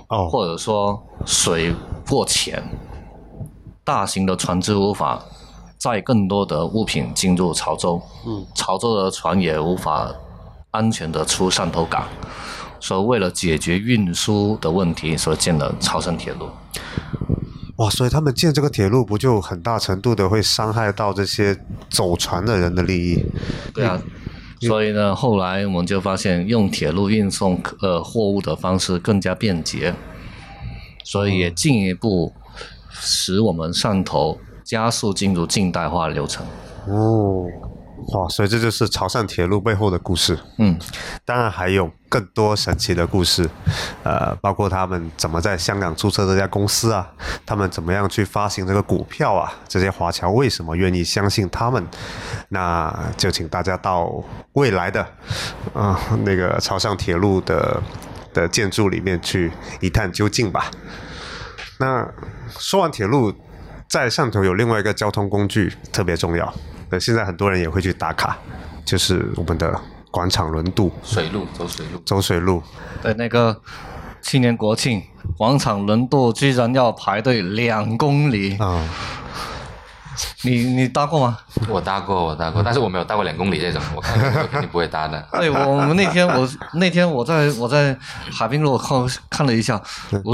[0.10, 1.74] 哦，或者说水
[2.08, 2.62] 过浅，
[3.86, 5.24] 大型的船只无法
[5.78, 10.12] 载更多的物品进入潮州，嗯，潮州的船也无法
[10.72, 12.04] 安全的出汕头港，
[12.82, 16.50] 所以为了解决运输的问题，所建了潮汕铁路。
[17.80, 21.58] 哇，所以他们建这个铁路，不就很大程度的会伤害到这些
[21.90, 23.26] 走船的人的利益？
[23.74, 23.98] 对啊，
[24.60, 29.96] 所以呢，后来我们就发现用铁路运送呃货物的方式更加便捷，
[31.06, 32.34] 所以也进一步
[32.92, 36.46] 使我们汕头加速进入近代化流程。
[36.86, 37.46] 哦，
[38.08, 40.40] 哇，所以这就是潮汕铁路背后的故事。
[40.58, 40.80] 嗯，
[41.24, 43.48] 当然还有更多神奇的故事，
[44.04, 47.08] 呃，包括他们怎么在香港注册这家公司啊，
[47.46, 51.86] 他们怎么样去发行这个股票啊，这些华侨为什么愿意相信他们？
[52.50, 54.12] 那就请大家到
[54.54, 55.06] 未来的
[55.74, 57.82] 啊、那个潮汕铁路的
[58.34, 60.72] 的建筑里面去一探究竟吧。
[61.80, 62.06] 那
[62.50, 63.34] 说完铁路，
[63.88, 66.54] 在汕头有另外一个交通工具特别重要，
[66.90, 68.38] 呃，现在很多人也会去打卡，
[68.84, 69.80] 就是我们的
[70.12, 70.92] 广场轮渡。
[71.04, 72.64] 水路走水路，走水路，
[73.02, 73.62] 对，那个
[74.22, 75.02] 去年国庆
[75.38, 78.84] 广场轮渡居然要排队两公里，啊、
[80.44, 81.38] 你你搭过吗？
[81.68, 85.24] 我搭过，我搭过，但是我没有搭过两公里这种，我看我肯定不会搭的。
[85.34, 87.98] 对，我我们那天我那天我在我在
[88.32, 88.98] 海滨路看
[89.30, 89.82] 看了一下，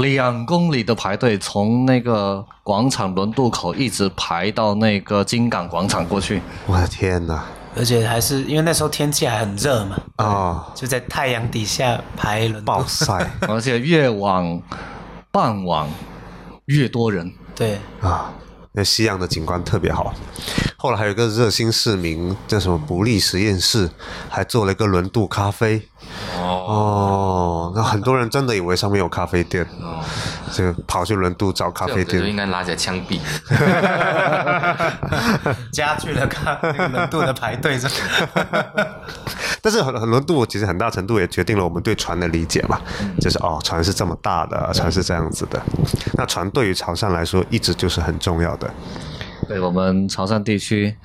[0.02, 6.40] 两公里的排队，从那个广场轮渡口一直排到那个金港广场过去。
[6.66, 7.44] 我的天哪！
[7.78, 14.58] 而且还是因为那时候天气还很热嘛，啊、就在太阳底下排轮渡暴晒 而且越往
[15.30, 15.86] 傍晚
[16.64, 17.30] 越多人。
[17.54, 18.32] 对，啊！
[18.76, 20.14] 那西洋的景观特别好。
[20.76, 23.90] 后来还有一个热心市民叫什么不利实验室，
[24.28, 25.88] 还做了一个轮渡咖啡。
[26.38, 30.00] 哦，哦，那很多人真的以为上面有咖啡店，哦
[30.52, 32.30] 就跑去轮渡找咖啡店就店。
[32.30, 33.18] 应该拿起来枪毙。
[35.72, 37.88] 加剧了看那个轮渡的排队这。
[39.60, 42.80] 但是很很多度其实很大程度也决定了我们对船的理解嘛，
[43.20, 45.60] 就是哦，船是这么大的，船是这样子的。
[46.14, 48.70] 那船对于潮汕来说一直就是很重要的。
[49.48, 50.96] 对我们潮汕地区，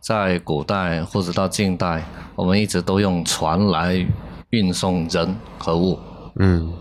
[0.00, 2.02] 在古代或者到近代，
[2.34, 4.04] 我们一直都用船来
[4.50, 5.98] 运送人和物。
[6.36, 6.72] 嗯，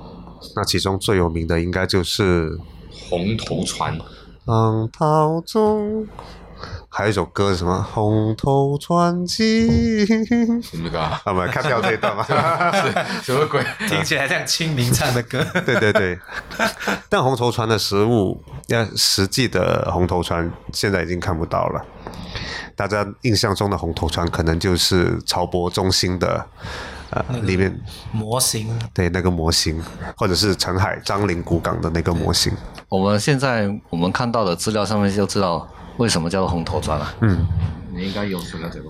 [0.56, 2.58] 那其中最有名的应该就是
[3.10, 3.98] 红头船，
[4.46, 6.08] 浪涛中，
[6.90, 7.82] 还有一首歌是什么？
[7.94, 10.06] 红头传奇。
[10.62, 11.22] 什么歌啊？
[11.26, 12.24] 我们看掉这一段吗？
[13.24, 13.64] 什么鬼？
[13.88, 15.44] 听起来像清明唱的歌。
[15.66, 16.20] 对对对，
[17.10, 21.86] 但红头船的实物，要实际的红头船现在已经看不到了。
[22.76, 26.46] 大家印象中的红头船，可能就是潮博中心的
[27.12, 27.80] 呃里面
[28.12, 29.82] 模型对那个模型，
[30.16, 32.54] 或者是澄海张林古港的那个模型。
[32.90, 37.46] 我们现在我们看到的资料上面就知道为什么叫做红头船了、嗯，
[37.94, 38.86] 你应该有所了解吧？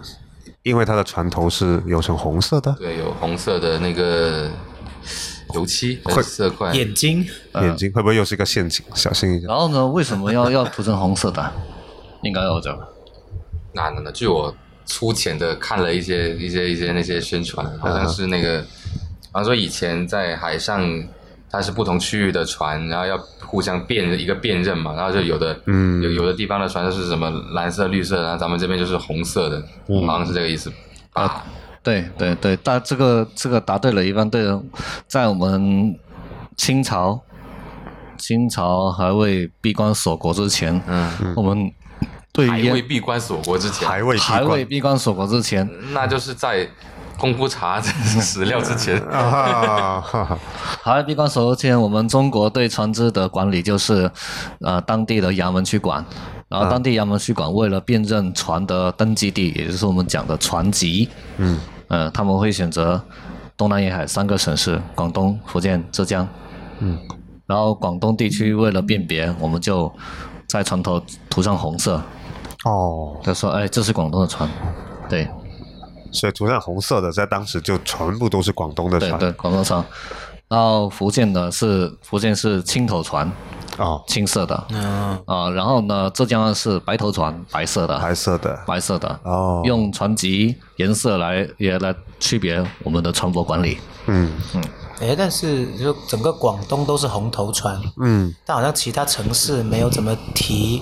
[0.64, 4.52] 因为它的船头是有成红色的，对，有红色的那个
[5.54, 8.86] 油漆会色块，眼睛，眼睛会不会又是一个陷阱？
[8.94, 9.48] 小心一点。
[9.48, 11.54] 然后呢，为什么要要涂成红色的？
[12.24, 12.78] 应该有的。
[13.74, 14.54] 那那那，据我
[14.88, 18.66] 粗浅的看了一些一些一些那些宣传，好像是那个，
[19.32, 20.82] 好像说以前在海上，
[21.52, 23.16] 它是不同区域的船，然后要
[23.46, 26.02] 互相辨一个辨认嘛，然后就有的，嗯。
[26.02, 29.62] 有有的地方的船就是什么蓝色、绿色，然后咱们这边就是红色的，
[30.08, 30.72] 好像是这个意思。
[31.14, 31.44] 啊，
[31.84, 34.64] 对对对，但这个这个答对了一般对了，
[35.08, 35.98] 在我们
[36.56, 37.22] 清朝
[38.18, 41.72] 清朝还未闭关锁国之前，嗯，我们
[42.38, 42.72] 对还烟。
[42.72, 46.70] 未闭关锁国之前，还未闭还未关闭关锁国之前，那就是在
[47.18, 48.96] 功夫茶史料之前。
[49.10, 50.38] 啊，哈哈
[50.84, 54.10] 还未闭关锁国之前，我们中国对船只的管理就是
[54.62, 56.06] 呃当地的衙门去管，
[56.48, 63.02] 然后当地衙门去管，为了辨认船的登记地，也就是我们讲的船籍，嗯，呃，他们会选择
[63.58, 66.28] 东南沿海三个省市：广东、福建、浙江。
[66.80, 66.96] 嗯，
[67.48, 69.92] 然后广东地区为了辨别，我们就
[70.48, 72.00] 在船头涂上红色，
[72.68, 74.50] 哦，他说：“哎，这是广东的船。”
[75.10, 75.28] 对
[76.12, 79.12] 所以涂上红色的，在当时就全部都是广东的船。
[79.20, 79.84] 对对，广东船。
[80.48, 83.30] 然后福建的是福建是青头船，
[83.78, 88.60] 哦，青色的嗯，啊、然后呢，浙江是白头船，白色的，白色的。
[88.66, 89.20] 白色的。
[89.24, 93.78] 哦，用船籍颜色来也来区别我们的船舶管理。
[94.06, 94.64] 嗯嗯
[95.02, 100.82] 哎，但是就整个广东都是红头船，嗯，但好像其他城市没有怎么提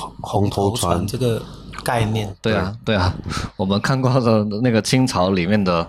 [0.00, 1.42] 红红头船船这个
[1.84, 2.34] 概念。
[2.40, 2.96] 对啊，对。
[2.96, 3.14] 啊，
[3.56, 5.86] 我们看过的那个清朝里面的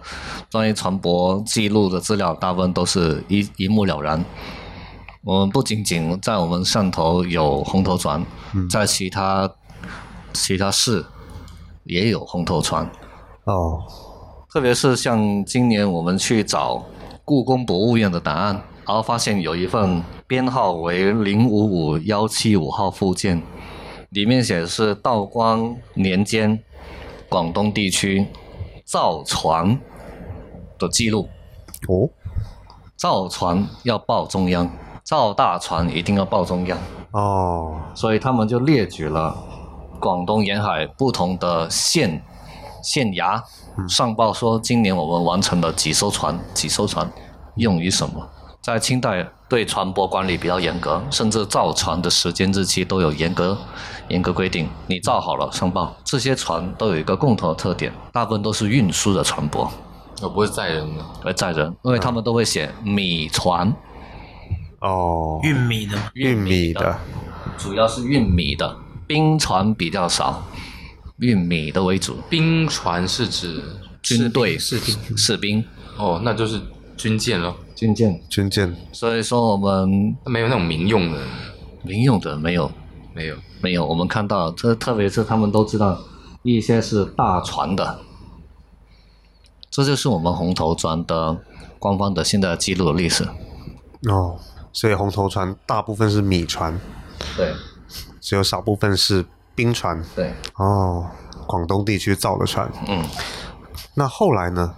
[0.51, 4.23] 关于船舶记录的资料，大部分都是一一目了然。
[5.23, 8.25] 我们不仅仅在我们汕头有红头船，
[8.67, 9.47] 在其他
[10.33, 11.05] 其他市
[11.83, 12.89] 也有红头船，
[13.43, 13.83] 哦，
[14.51, 16.83] 特别是像今年我们去找
[17.23, 18.55] 故宫博物院的档案，
[18.87, 23.39] 然后发现有一份编号为零五五幺七五号附件，
[24.11, 26.61] 里面写的是道光年间
[27.29, 28.27] 广东地区
[28.83, 29.79] 造船
[30.77, 31.29] 的记录。
[31.87, 32.09] 哦，
[32.97, 34.69] 造船要报中央，
[35.01, 36.77] 造大船一定要报中央，
[37.11, 39.33] 哦，所以他们就列举了
[40.01, 42.21] 广东沿海不同的县
[42.83, 43.41] 县衙
[43.87, 47.09] 上报说，今年我们完成了几艘船，几艘船
[47.55, 48.29] 用于什么？
[48.61, 53.57] 在清代对船舶管理比较严格，甚至造船的时间日期都有严格
[54.07, 54.69] 严格规定。
[54.87, 59.69] 你造好了上报，这些船都有一个共同的特点，大部分都是运输的船舶，
[60.21, 63.75] 我不是载人的，而载人，因为他们都会写米船，
[64.79, 65.97] 哦，运米的。
[65.97, 66.97] 嘛，玉米的，
[67.57, 70.47] 主要是运米的，冰船比较少，
[71.17, 72.15] 运米的为主。
[72.29, 73.61] 冰船是指
[74.01, 75.17] 军队士兵。
[75.17, 75.65] 士兵、
[75.97, 76.61] 哦，那就是
[76.95, 78.75] 军舰咯，军舰，军舰。
[78.91, 81.17] 所以说我们没有那种民用的，
[81.81, 82.71] 民用的没有
[83.15, 83.35] 没有。
[83.59, 85.99] 没有，我们看到这特别是他们都知道
[86.43, 87.99] 一些是大船的，
[89.71, 91.35] 这就是我们红头船的
[91.79, 93.23] 官方的现在记录的历史。
[94.07, 94.37] 哦，
[94.71, 96.79] 所以红头船大部分是米船，
[97.35, 97.51] 对
[98.19, 99.25] 只有少部分是
[99.55, 100.03] 冰船。
[100.15, 101.07] 对，哦，
[101.47, 102.71] 广东地区造的船。
[102.87, 103.03] 嗯。
[103.95, 104.75] 那后来呢？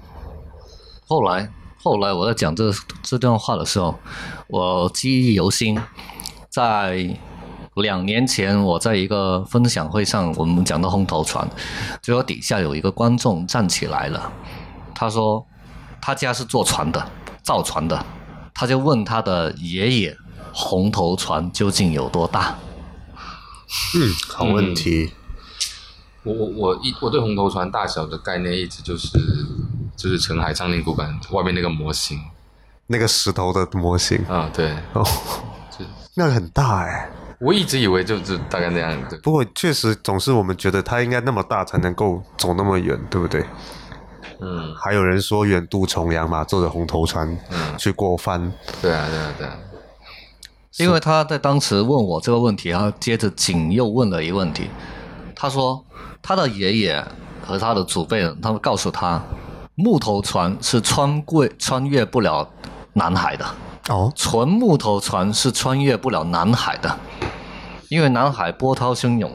[1.06, 1.52] 后来
[1.84, 2.72] 后来我在讲这
[3.02, 4.00] 这段话的时候，
[4.48, 5.78] 我记忆犹新，
[6.50, 7.20] 在
[7.76, 11.46] 两年前我在一个分享会上，我们讲到红头船，
[12.02, 14.32] 结果底下有一个观众站起来了，
[14.96, 15.46] 他说
[16.02, 17.06] 他家是做船的，
[17.42, 18.06] 造船的，
[18.54, 20.16] 他就问他的爷爷
[20.54, 22.56] 红头船究竟有多大？
[23.94, 25.12] 嗯，好问题。
[26.24, 29.10] 我我我一我对红头船大小的概念一直就是
[29.96, 32.20] 就是澄海藏林古馆外面那个模型。
[32.88, 35.06] 那个石头的模型啊，对，哦，
[36.16, 37.10] 那个很大哎。
[37.40, 39.18] 我一直以为就就大概那样的。
[39.24, 43.46] 不过确实总是我们觉得它应该那么大才能够走那么远，对不对？
[44.40, 44.74] 嗯。
[44.76, 47.38] 还有人说远渡重洋嘛，坐着红头船
[47.78, 48.52] 去过番。
[48.82, 49.58] 对啊，对啊，对啊。
[50.78, 54.70] 因为他在当时问我这个问题，然后接着紧又问了一个问题。
[55.36, 55.84] 他说
[56.22, 57.06] 他的爷爷
[57.46, 59.22] 和他的祖辈人，他们告诉他，
[59.76, 62.48] 木头船是穿过穿越不了
[62.94, 63.46] 南海的。
[63.90, 66.98] 哦，纯木头船是穿越不了南海的，
[67.90, 69.30] 因为南海波涛汹涌，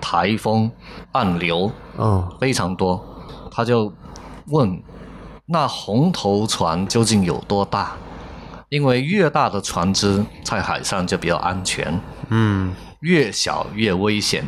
[0.00, 0.70] 台风、
[1.12, 3.02] 暗流，嗯，非常多。
[3.50, 3.90] 他就
[4.48, 4.82] 问，
[5.46, 7.92] 那红头船究竟有多大？
[8.68, 14.46] 因为越大的船只在海上就比较安全，嗯，越小越危险，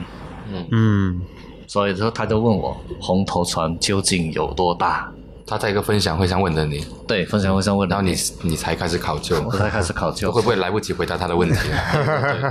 [0.51, 1.20] 嗯嗯，
[1.66, 5.09] 所以说他就问我，红头船究竟有多大？
[5.47, 11.57] 他在一个分享会上问的你，对，分享会上问，然后你你才开始考究，我才开始考究，会不会来不及回答他的问题？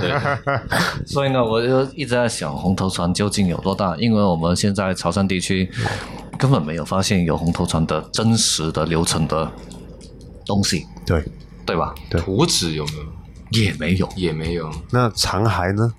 [0.10, 0.56] 对。
[1.06, 3.94] 所以呢，我就一直在想红头船究竟有多大？
[3.96, 5.70] 因为我们现在潮汕地区
[6.38, 9.50] 根本没有发现有红头船的真实的流程的
[10.46, 11.22] 东西，对
[11.66, 11.94] 对吧？
[12.08, 13.06] 对图纸有没有？
[13.50, 14.70] 也没有，也没有。
[14.90, 15.92] 那残骸呢？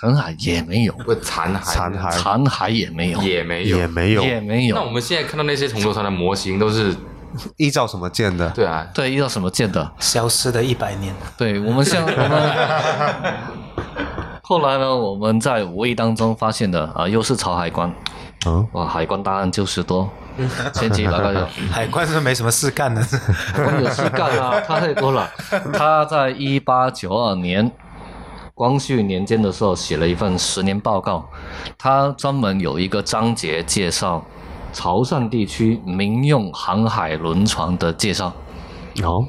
[0.00, 4.74] 残骸也没有，不残骸，残骸残骸也没有，也没有，也没有，也没有。
[4.74, 6.96] 那我们现在看到那些铜锣山的模型都是
[7.58, 8.48] 依照什么建的？
[8.52, 9.92] 对啊，对，依照什么建的？
[9.98, 11.14] 消失的一百年。
[11.36, 12.52] 对，我们像我们
[14.40, 17.92] 后来呢，我们在无意当中发现的啊，又是潮海关。
[18.46, 20.10] 嗯，哇，海关大案就是多，
[20.72, 21.46] 千几百怪的。
[21.70, 23.02] 海关是没什么事干的，
[23.52, 25.30] 海关有事干啊，他太多了。
[25.74, 27.70] 他在一八九二年。
[28.60, 31.26] 光绪年间的时候写了一份十年报告，
[31.78, 34.22] 他专门有一个章节介绍
[34.70, 38.30] 潮汕地区民用航海轮船的介绍。
[39.02, 39.24] 哦，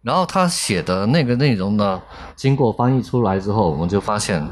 [0.00, 2.00] 然后他写的那个内容呢，
[2.34, 4.42] 经过翻译出来之后，我们就发现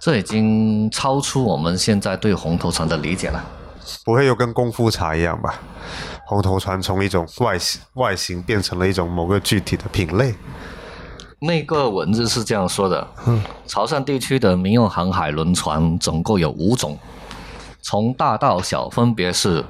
[0.00, 3.40] 这已经超出我们现在对红头船的理解了。
[4.04, 5.54] 不会又跟功夫茶一样吧？
[6.26, 10.34] 红头船从一种外形外形变成了一种某个具体的品类。
[11.40, 13.06] 那个文字是这样说的：
[13.66, 16.98] 潮汕地区的民用航海轮船总共有五种，
[17.80, 19.64] 从大到小分别是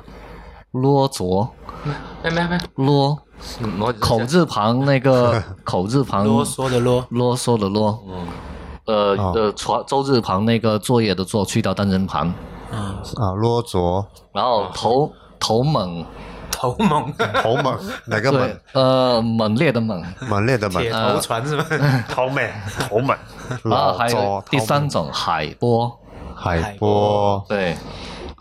[0.70, 1.50] 啰卓，
[2.22, 3.18] 没没没，啰，
[4.00, 8.02] 口字旁那个 口字旁啰嗦的啰，啰嗦的啰，
[8.86, 12.32] 呃呃，船周字旁那个作业的作去掉单人旁，
[12.72, 16.04] 嗯，啊，啰嗦，然后头头猛，
[16.58, 21.64] 头猛，头猛， 哪个猛？，呃，猛烈的猛，猛烈的猛铁，头船是吧？
[22.08, 22.44] 头猛，
[22.80, 23.16] 头猛，
[23.62, 25.96] 然后还有第三种海波，
[26.34, 27.76] 海波，对，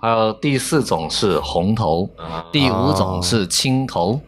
[0.01, 2.09] 还有第四种是红头，
[2.51, 4.19] 第五种是青头，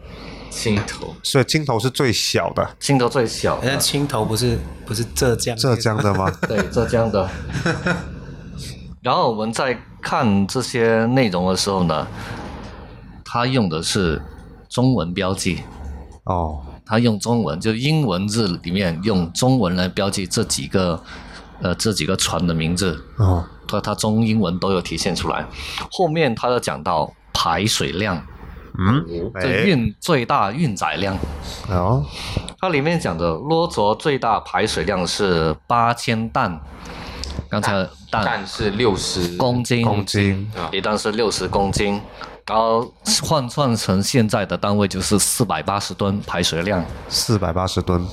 [0.52, 6.32] 青头，所以青头是最小的，青头最小好，像青头不是不是浙江浙江的吗？
[6.48, 7.28] 对，浙江的。
[9.02, 12.06] 然后我们在看这些内容的时候呢，
[13.32, 14.20] 他用的是
[14.68, 15.62] 中文标记，
[16.24, 21.00] 哦，他用中文，就英文字里面用中文来标记这几个，
[21.62, 25.46] 呃，这几个船的名字，哦，他他中英文都有体现出来。
[25.92, 28.20] 后面他又讲到排水量，
[28.80, 29.06] 嗯，
[29.40, 31.16] 这哎，运最大运载量，
[31.70, 32.04] 哦，
[32.60, 36.60] 它里面讲的罗卓最大排水量是八千担，
[37.48, 42.02] 刚才的担但是六十公斤，公斤，啊，一担是六十公斤，
[42.50, 42.91] 然后
[43.22, 46.84] 换算成现在的单位就是四百八十吨排水量。
[47.08, 48.04] 四百八十吨，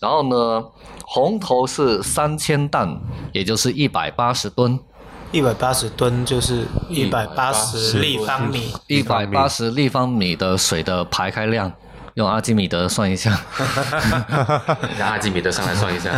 [0.00, 0.64] 然后呢，
[1.06, 2.98] 红头是三千担，
[3.32, 4.80] 也就是一百八十吨，
[5.30, 11.72] 一百八十吨就是一百八十立方米，一百八十立方米的水的排开量，
[12.14, 13.40] 用阿基米德算一下。
[14.98, 16.10] 让阿基米德上来算一下，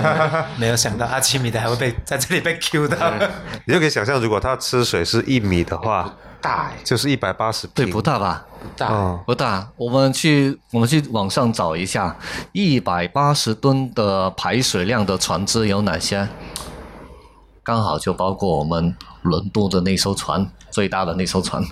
[0.60, 2.96] 没有想到阿基米德还会被在这里被 Q 到。
[3.64, 6.14] 你就可以想象，如果他吃水是一米的话，
[6.44, 8.44] 大哎，就是一百八十对，不大吧？
[8.76, 12.14] 大哦，不大，我们去我们去网上找一下，
[12.52, 16.28] 一百八十吨的排水量的船只有哪些？
[17.62, 21.64] 刚好就包括我们轮渡的那艘船，最大的那艘船，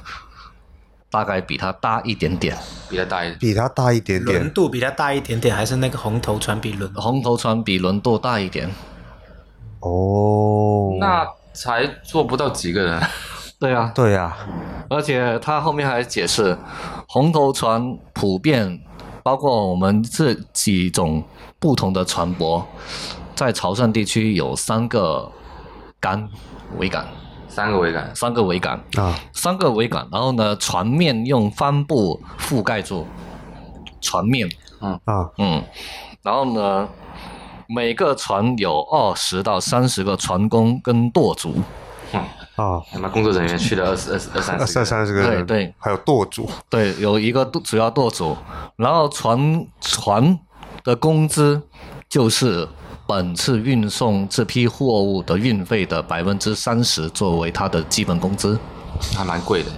[1.11, 2.57] 大概比它大一点点。
[2.89, 6.91] 比它大一点，比它大一点点轮点，渡比它大一点点，还是那个红头船比轮？
[6.95, 8.71] 红头船比轮渡大一点。
[9.81, 13.03] 哦，那才做不到几个人，
[13.63, 14.37] 对啊，对呀，
[14.91, 16.59] 而且他后面还解释，
[17.07, 18.81] 红头船普遍
[19.23, 21.23] 包括我们这几种
[21.61, 22.65] 不同的船舶，
[23.37, 25.31] 在潮汕地区有三个
[26.01, 26.29] 杆
[26.77, 27.07] 桅杆，
[27.47, 33.07] 三个桅杆，三个桅杆，啊，三个桅杆，然后呢，船面用帆布覆盖住
[34.01, 34.51] 船面，
[34.81, 35.63] 啊，嗯，
[36.23, 36.89] 然后呢，
[37.69, 41.55] 每个船有二十到三十个船工跟舵主，
[42.57, 45.75] 啊，他妈工作人员去了二十二十二三二三十个，三十个人，对对。
[45.79, 48.37] 还有舵主，对，有一个主要舵主，
[48.77, 50.39] 然后船船
[50.85, 51.63] 的工资
[52.09, 52.69] 就是
[53.07, 58.59] 本次运送这批货物的运费的百分之三十作为他的基本工资，
[59.17, 59.71] 还蛮贵的。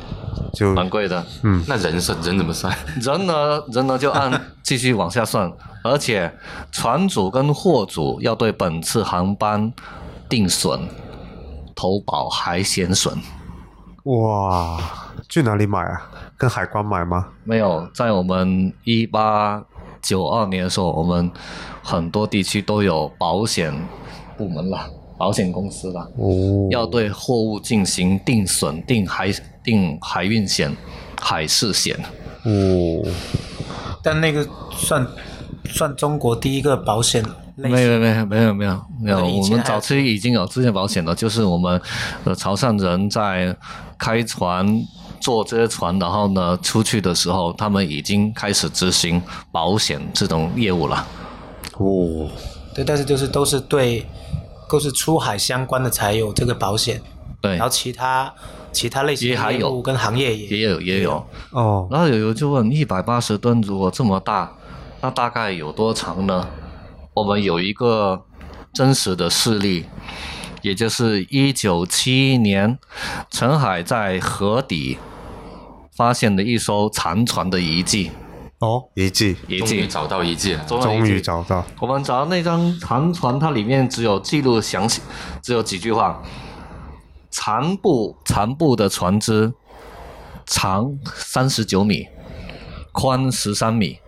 [0.53, 1.25] 就蛮贵的。
[1.43, 1.65] 嗯。
[1.67, 2.77] 那人算人怎么算？
[3.01, 5.53] 人呢，人呢就按继续往下算，
[5.83, 6.33] 而且
[6.71, 9.73] 船主跟货主要对本次航班
[10.29, 10.89] 定损、
[11.75, 13.17] 投保海险损。
[14.05, 14.79] 哇，
[15.29, 16.11] 去哪里买啊？
[16.37, 17.29] 跟海关买吗？
[17.45, 19.65] 没有，在我们一八
[20.03, 21.31] 九二年的时候，我们
[21.83, 23.73] 很多地区都有保险
[24.37, 30.77] 部门了，保险公司了，哦，要对货物进行定损、定海、定海运险、
[31.19, 31.97] 海事险。
[32.45, 33.09] 哦，
[34.03, 35.07] 但那个算
[35.65, 37.25] 算中国第一个保险
[37.57, 41.81] 类没，有没有没有没有没有，我们早期已经有自建保险了，就是我们
[42.25, 43.57] 呃潮汕人在
[43.97, 44.67] 开船
[45.21, 51.07] 坐这些船，然后呢出去的时候，他们已经开始执行保险这种业务了。
[51.79, 52.29] 哦，
[52.75, 54.05] 对，但是就是都是对，
[54.69, 57.01] 都是出海相关的才有这个保险，
[57.41, 58.33] 对然，后其他
[58.73, 61.25] 其他类型也还有的业务跟行业也也有也有。
[61.53, 64.53] 哦，然后有人就问：一百八十吨如果这么大，
[65.01, 66.47] 那大概有多长呢？
[67.15, 68.25] 我们有一个
[68.73, 69.87] 真实的事例，
[70.63, 72.79] 也就是一九七一年，
[73.31, 74.99] 陈海在河底
[75.97, 78.11] 发现了一艘残船的遗迹，
[78.59, 80.65] 哦，遗迹，遗迹找到遗迹了。
[80.65, 85.01] 终于找到，我们找到那张残船，它里面只有记录详细，
[85.43, 86.21] 只有几句话。
[87.31, 89.53] 残部残部的船只
[90.47, 92.07] 长三十九米，
[92.93, 93.99] 宽十三米，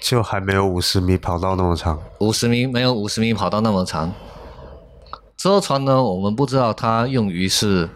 [0.00, 1.98] 就还没有五十米跑道那么长。
[2.20, 4.12] 五十米没有五十米跑道那么长。
[5.36, 7.88] 这艘船呢，我们不知道它用于是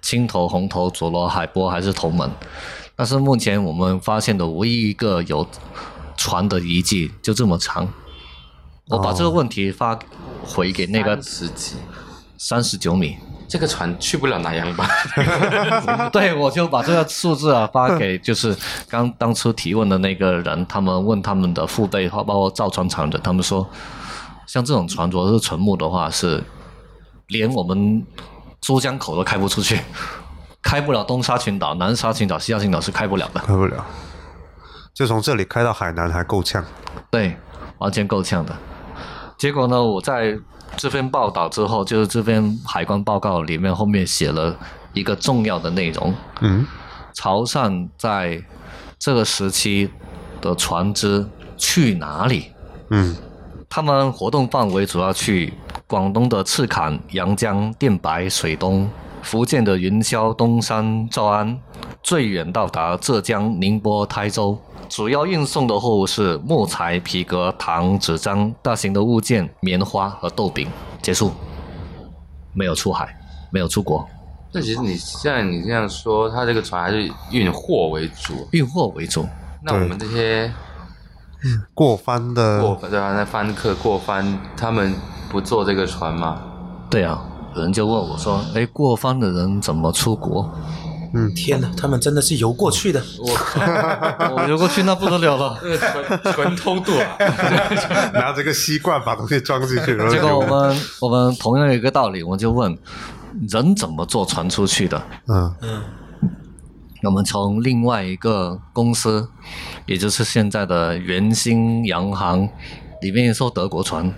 [0.00, 2.30] 青头、红头、佐罗、海波还是头门，
[2.94, 5.46] 但是目前我们发现的唯一一个有
[6.16, 7.88] 船的遗迹就这么长。
[8.88, 9.98] 我把这个问题发
[10.44, 11.76] 回给那个十几，
[12.38, 13.16] 三十九米，
[13.50, 14.86] 这个船去不了南洋吧？
[16.12, 18.56] 对，我就把这个数字啊发给就是
[18.88, 23.68] 刚当初提问的那个人，他们问他们的父辈，包括造船厂的，他们说，
[24.46, 26.42] 像这种船主要是纯木的话，是
[27.26, 28.06] 连我们
[28.60, 29.80] 珠江口都开不出去，
[30.62, 33.40] 开不了东沙群岛、南沙群岛、西沙群岛是开不了的。
[33.40, 33.84] 开不了，
[34.94, 36.64] 就从这里开到海南还够呛。
[37.10, 37.36] 对，
[37.78, 38.56] 完全够呛的。
[39.36, 40.38] 结果呢，我在
[40.76, 44.56] 这篇报道之后，就是这篇海关报告里面后面写了
[44.94, 46.66] 一个重要的内容，嗯，
[47.12, 48.42] 潮汕在
[48.98, 49.90] 这个时期
[50.40, 51.26] 的船只
[51.58, 52.46] 去哪里？
[52.88, 53.14] 嗯，
[53.68, 55.52] 他们活动范围主要去
[55.86, 58.88] 广东的赤坎、阳江、电白、水东，
[59.22, 61.60] 福建的云霄、东山、诏安，
[62.02, 64.58] 最远到达浙江、宁波、台州。
[64.88, 70.68] 主要运送的货物是木材、皮革、糖、纸张、大型的物件、棉花和豆饼。
[71.02, 71.32] 结束，
[72.52, 73.16] 没有出海，
[73.50, 74.06] 没有出国，
[74.52, 78.46] 那其实你现在你这样说，他这个船还是运货为主。
[78.50, 79.26] 运货为主。
[79.62, 80.52] 那我们这些
[81.72, 84.94] 过帆的过对啊，那帆客过帆，他们
[85.30, 86.42] 不坐这个船吗？
[86.90, 87.24] 对啊，
[87.54, 90.52] 有人就问我说：“哎，过帆的人怎么出国？”
[91.34, 93.26] 天哪，他们真的是游过去的，我
[94.36, 95.58] 我游过去那不得了了。
[95.62, 97.16] 这个纯纯偷渡啊！
[98.14, 102.76] 拿着个吸罐把东西装进去，结果我们我们同样一个道理，我们就问
[103.48, 105.02] 人怎么坐船出去的？
[105.28, 105.82] 嗯嗯
[107.02, 109.26] 我们从另外一个公司，
[109.86, 112.46] 也就是现在的圆心洋行
[113.00, 114.12] 里面一艘德国船，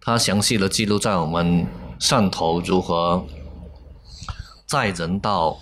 [0.00, 1.66] 它详细的记录在我们
[1.98, 3.24] 汕头如何
[4.68, 5.56] 载人到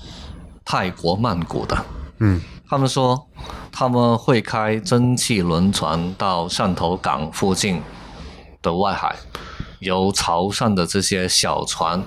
[0.70, 1.76] 泰国曼谷的。
[2.18, 2.40] 嗯。
[2.68, 3.26] 他们说
[3.72, 7.82] 他们会开蒸汽轮船到汕头港附近
[8.62, 9.16] 的外海，
[9.80, 12.04] 由潮汕的这些小船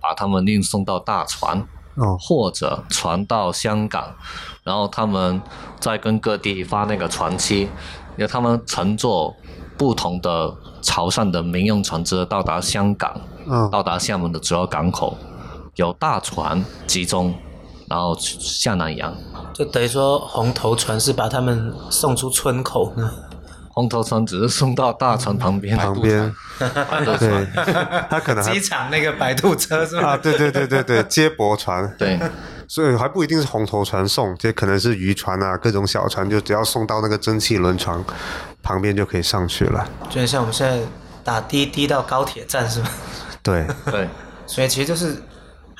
[0.00, 1.60] 把他们运送到大船，
[1.96, 2.16] 哦。
[2.18, 4.14] 或者船到香港，
[4.64, 5.42] 然后他们
[5.78, 7.68] 再跟各地发那个船期，
[8.16, 9.36] 由他们乘坐
[9.76, 15.14] 不同的潮汕的民用船只到达香港，嗯到达厦门的主要港口，
[15.74, 17.34] 有大船集中，
[17.88, 19.16] 然后下南洋。
[19.52, 23.10] 就等于说红头船是把他们送出村口呢。
[23.70, 26.34] 红头船只是送到大船旁边，旁边，
[27.20, 27.46] 对，
[28.10, 30.14] 他可能还机场那个摆渡车是吧？
[30.14, 32.18] 啊，对对对对对，接驳船，对，
[32.66, 38.04] 所以还不一定是红头船送，这可能是渔船啊，各种小船，就只要送到那个蒸汽轮船
[38.64, 39.86] 旁边就可以上去了。
[40.10, 40.80] 就像我们现在
[41.22, 42.90] 打滴滴到高铁站是吧？
[43.44, 44.08] 对，对，
[44.44, 45.22] 所以其实就是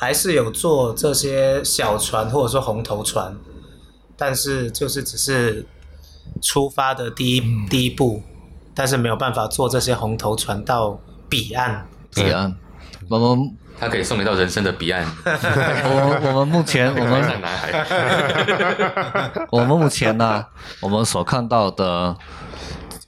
[0.01, 3.37] 还是有做这些小船或者说红头船，
[4.17, 5.67] 但是就是只是
[6.41, 8.23] 出发的第一、第一步，
[8.73, 11.89] 但是没有办法坐这些红头船到彼岸。
[12.15, 12.55] 彼岸。
[13.11, 17.73] 我们他可以送你到人生的彼岸， 我我们目前我们上南海。
[19.51, 20.47] 我们目前呢，
[20.81, 22.17] 我们所看到的，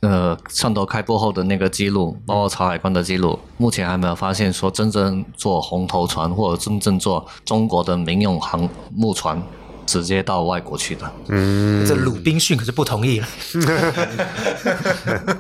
[0.01, 9.43] 呃，汕头开埠后的那个记录，包括潮海关的记录，目前还没有发现说真正坐红头船或者真正坐中国的民用航木船
[9.85, 11.13] 直接到外国去的。
[11.29, 13.27] 嗯，这鲁滨逊可是不同意了。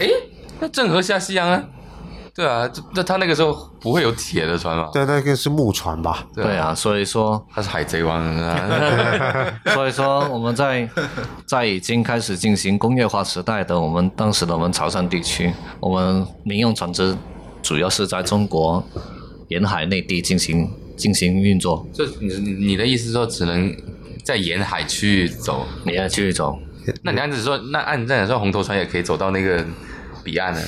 [0.00, 0.08] 哎，
[0.60, 1.62] 那郑和下西洋啊？
[2.38, 4.88] 对啊，这那他那个时候不会有铁的船吧？
[4.92, 6.24] 对，那个是木船吧？
[6.32, 9.52] 对啊，所以说，他是海贼王啊。
[9.74, 10.88] 所以说我们在
[11.46, 17.12] 在已经开始进行工业化时代的我们当时的我们潮汕地区，我们民用船只
[17.60, 18.80] 主要是在中国
[19.48, 23.74] 沿海内地进行进行运作，就你你你的意思说只能
[24.24, 25.66] 在沿海区域走？
[25.86, 26.56] 沿海区域走。
[27.02, 29.66] 那你按只说，那按这样说，红头船也可以走到那个
[30.22, 30.62] 彼岸的，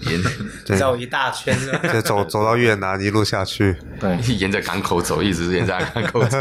[0.00, 0.20] 沿
[0.78, 1.56] 绕一大圈？
[1.92, 3.76] 就走走到越南一路下去。
[3.98, 6.38] 对， 沿着港口走，一直沿着港口走。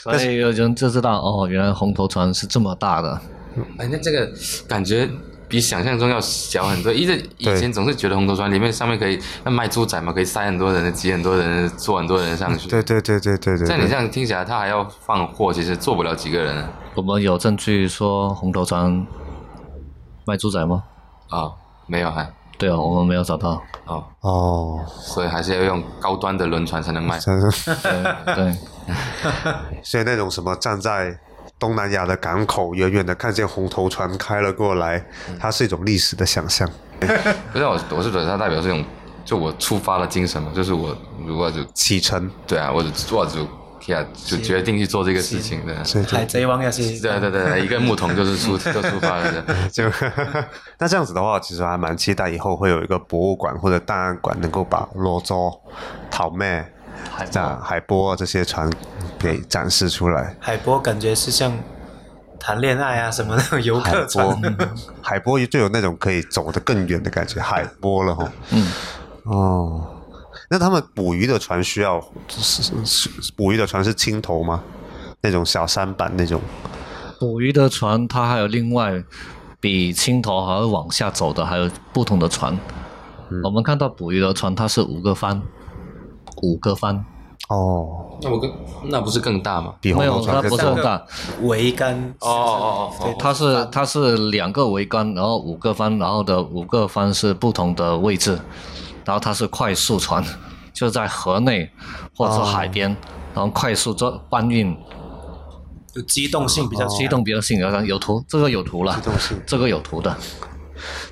[0.00, 3.20] 所以有人就知道哦，原来红头船是这么大的。
[3.78, 4.30] 哎，那这个
[4.66, 5.08] 感觉
[5.48, 6.92] 比想象中要小很多。
[6.92, 12.68] 一直以前总是觉得红头船里面上面可以那卖猪仔嘛，可以塞很多人、挤很多人、坐很多人上去。
[12.68, 13.66] 对对对对对对。
[13.66, 16.64] 像你这样听起来，他还要放货，其实坐不了几个人。
[16.94, 19.06] 我们有证据说红头船
[20.26, 20.82] 卖猪仔吗？
[21.28, 21.50] 啊，
[21.86, 22.28] 没有还。
[22.56, 23.62] 对哦，我们没有找到。
[23.86, 27.18] 哦哦，所以还是要用高端的轮船才能卖。
[27.20, 28.56] 对 对。
[29.82, 31.18] 所以那种什么站在
[31.58, 35.04] 东南亚的港口，远远的看见红头船开了过来，
[35.40, 36.68] 它是一种历史的想象。
[37.52, 38.84] 不是我，我是觉得它代表这种，
[39.24, 40.96] 就我出发的精神嘛，就是我
[41.26, 42.30] 如果就启程。
[42.46, 43.46] 对啊，我就做就。
[44.26, 45.74] 就决定去做这个事情的，
[46.10, 46.98] 海贼王也是。
[47.00, 49.68] 对对对，一个牧童就是出 就出发了的。
[49.68, 49.84] 就
[50.78, 55.52] 那这样子的话，其实还蛮期待以后会有一个博物馆或者档案馆，能够把罗州、
[56.10, 56.64] 桃妹、
[57.30, 58.72] 这样海波这些船
[59.18, 60.34] 给展示出来。
[60.40, 61.52] 海波感觉是像
[62.40, 64.40] 谈恋爱啊什么那种游客船。
[65.02, 68.32] 海波就有那种可以走得更远的感觉，海波了哈。
[68.50, 68.72] 嗯。
[69.24, 69.90] 哦。
[70.54, 74.62] 那他们捕鱼的船需要是是捕鱼的船是青头吗？
[75.20, 76.40] 那种小舢板那种？
[77.18, 79.02] 捕鱼的船它还有另外
[79.58, 82.56] 比青头还要往下走的，还有不同的船。
[83.42, 85.42] 我们看到捕鱼的船它是五个帆，
[86.42, 87.04] 五个帆。
[87.48, 88.48] 哦，那我跟
[88.84, 89.74] 那不是更大吗？
[89.80, 91.04] 比没有，它不是更大。
[91.42, 92.14] 桅杆。
[92.20, 98.38] 哦哦哦，对，它是它是两个桅杆，然后五个帆，然后的五个帆是不同的位置。
[99.04, 100.24] 然后它是快速船，
[100.72, 101.70] 就在河内
[102.16, 102.88] 或者说海边，
[103.34, 104.76] 然后快速做搬运，
[105.92, 110.16] 就机动性比较机动比较性，有图，这个有图了，机动性，这个有图的。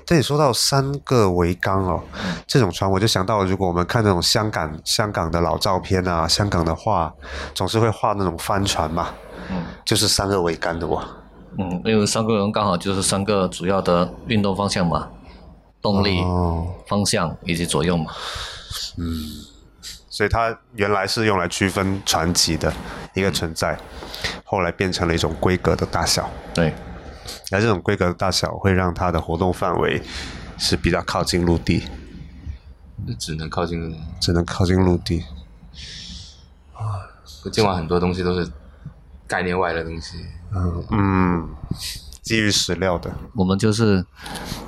[0.05, 2.02] 这里说到三个桅杆哦，
[2.47, 7.10] 这种船我就想到，如果我们看那种香港香港的老照片啊，香港的画，
[7.55, 9.09] 总是会画那种帆船嘛，
[9.51, 11.02] 嗯，就是三个桅杆的哇，
[11.59, 15.09] 嗯，因为三个人刚好就是三个主要的运动方向嘛。
[15.82, 16.22] 动力、
[16.86, 18.12] 方向以及左右嘛。
[18.96, 19.04] 嗯，
[20.09, 22.72] 所以它原来是用来区分传奇的
[23.14, 23.76] 一个存在，
[24.44, 26.30] 后来变成了一种规格的大小。
[26.54, 26.72] 对，
[27.50, 30.00] 而这种规格的大小会让它的活动范围
[30.56, 31.82] 是比较靠近陆地。
[33.04, 35.24] 那只能靠近，只能靠近陆地。
[36.72, 37.02] 啊，
[37.50, 38.48] 今晚很多东西都是
[39.26, 40.24] 概念外的东西。
[40.54, 41.48] 嗯嗯。
[42.23, 44.05] 基于史料的，我们就是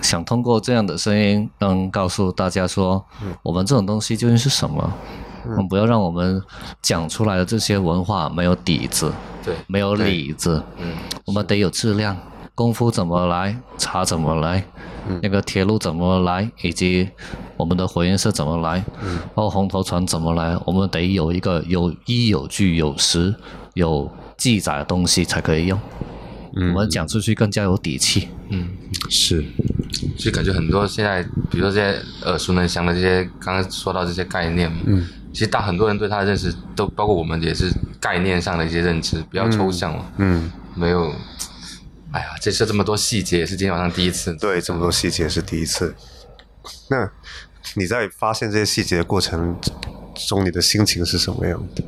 [0.03, 3.05] 想通过这样的声音，能告诉大家说，
[3.43, 4.93] 我们这种东西究竟是什么？
[5.47, 6.43] 我们不要让我们
[6.81, 9.13] 讲出来的这些文化没有底子，
[9.45, 10.63] 对，没有里子。
[10.79, 10.95] 嗯，
[11.27, 12.17] 我们得有质量，
[12.55, 14.65] 功夫怎么来，茶怎么来，
[15.23, 17.09] 那个铁路怎么来，以及
[17.59, 19.19] 我们的火焰色怎么来，嗯。
[19.35, 23.35] 包括红头船怎么来，我们得有一个有依有据、有实、
[23.75, 25.79] 有记载的东西才可以用。
[26.57, 28.29] 我们讲出去更加有底气。
[28.49, 28.69] 嗯，
[29.11, 29.45] 是，
[30.17, 37.71] 就感觉很多现在，比如说这些耳熟能详的这些，刚刚说到这些概念，嗯，其实大很多人对它的认识，都包括我们也是
[38.01, 41.13] 概念上的一些认知，比较抽象嘛，嗯，没有
[42.13, 44.33] 哎呀，这次这么多细节也是今天晚上第一次。
[44.37, 45.95] 对，这么多细节是第一次。
[46.89, 47.11] 那
[47.75, 49.59] 你在发现这些细节的过程
[50.29, 51.83] 中，你的心情是什么样的？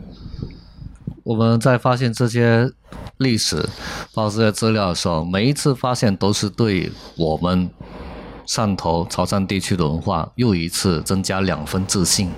[1.22, 2.72] 我们在发现这些
[3.18, 3.56] 历史，
[4.14, 7.70] 包括这些资料的时候，每一次发现都是对我们
[8.46, 12.30] 汕头潮汕地区的文化又一次增加两分自信，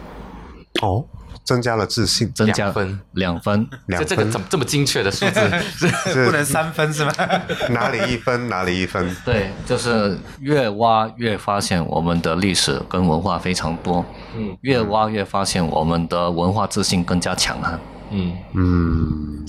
[0.82, 1.04] 哦，
[1.44, 3.68] 增加了自信，增加两分两分。
[3.86, 5.40] 两这这个怎么这么精确的数字？
[6.12, 7.12] 是不能三分是吗？
[7.70, 9.14] 哪里一分哪里一分？
[9.24, 14.04] 对，就是越挖越发现我们的历史跟文化非常多，
[14.36, 17.78] 嗯越挖越发现我们的文化自信更加强悍。
[18.10, 19.46] 嗯，嗯，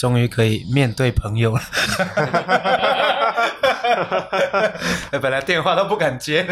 [0.00, 1.60] 终于可以面对朋友了。
[5.20, 6.42] 本来电话都不敢接。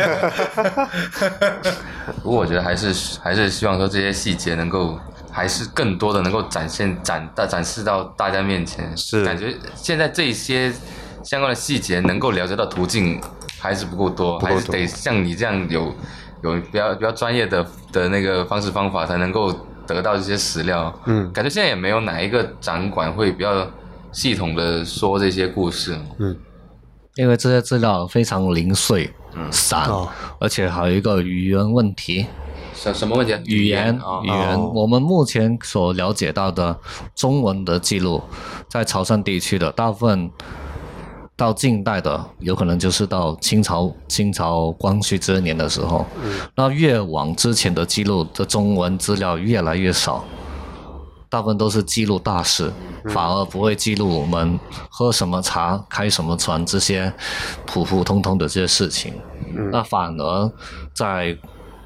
[2.22, 5.00] 不过我觉得还是还是希望说这些细节能够
[5.32, 8.94] 还是更多的能够展现展大展示到大家面前。
[8.94, 10.70] 是感觉现在这些
[11.24, 13.18] 相关的细节能够了解到途径
[13.58, 15.94] 还是不够多，不够多还是得像你这样有
[16.42, 20.96] 有比较比较专业的的那个方式方法才能够得到这些史料。
[21.06, 23.66] 嗯感觉现在也没有哪一个展馆会比较
[24.12, 25.98] 系统的说这些故事。
[26.18, 26.36] 嗯
[27.16, 30.08] 因为这些资料非常零碎、嗯散，哦
[30.38, 32.26] 而且还有一个语言问题。
[32.72, 33.40] 什什么问题啊？
[33.44, 36.78] 语言啊语言，哦我们目前所了解到的
[37.16, 38.22] 中文的记录，
[38.68, 40.30] 在潮汕地区的大部分
[41.38, 46.04] 到近代的，有可能就是到清朝清朝光绪之年的时候，
[46.56, 50.24] 那越往之前的记录的中文资料越来越少。
[51.30, 52.72] 大部分都是记录大事，
[53.10, 54.58] 反而不会记录我们
[54.90, 57.12] 喝什么茶、开什么船这些
[57.66, 59.14] 普普通通的这些事情。
[59.70, 60.52] 那反而
[60.92, 61.38] 在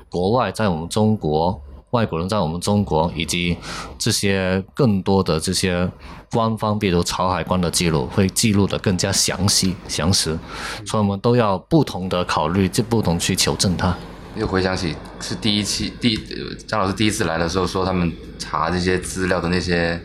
[0.09, 1.61] 国外，在我们中国，
[1.93, 3.56] 外国人在我们中国，以及
[3.98, 5.90] 这些更多的这些
[6.31, 10.39] 官方，比如潮海关的记录，会记录的更加详细、详实，
[10.86, 13.97] 所以我们都要不同的考虑，就不同去求证它。
[14.35, 20.01] 又回想起是第一期第呃张老师第一次来的时候说他们查这些资料的那些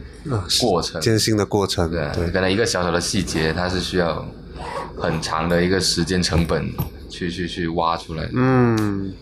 [0.59, 4.25] 过程，艰辛的过程，对，对，可能一个小小的细节，它是需要
[4.99, 6.69] 很长的一个时间成本
[7.09, 8.31] 去去去挖出来的。
[8.33, 9.13] 嗯，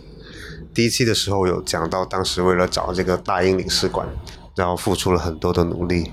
[0.75, 4.05] 第一期的时候有讲到，当时为了找这个大英领事馆，
[4.55, 6.11] 然后付出了很多的努力。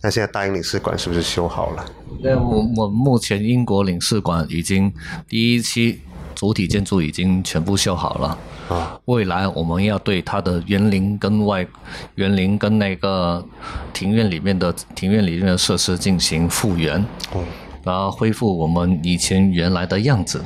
[0.00, 1.84] 那现在大英领事馆是不是修好了？
[2.22, 4.90] 对，我我目前英国领事馆已经
[5.28, 6.00] 第一期
[6.34, 8.38] 主体建筑已经全部修好了。
[8.70, 11.66] 啊，未来我们要对它的园林跟外
[12.14, 13.44] 园林跟那个
[13.92, 16.98] 庭院里面的庭院里面的设施进行复原，
[17.32, 17.44] 哦，
[17.84, 20.42] 然后恢复我们以前原来的样子。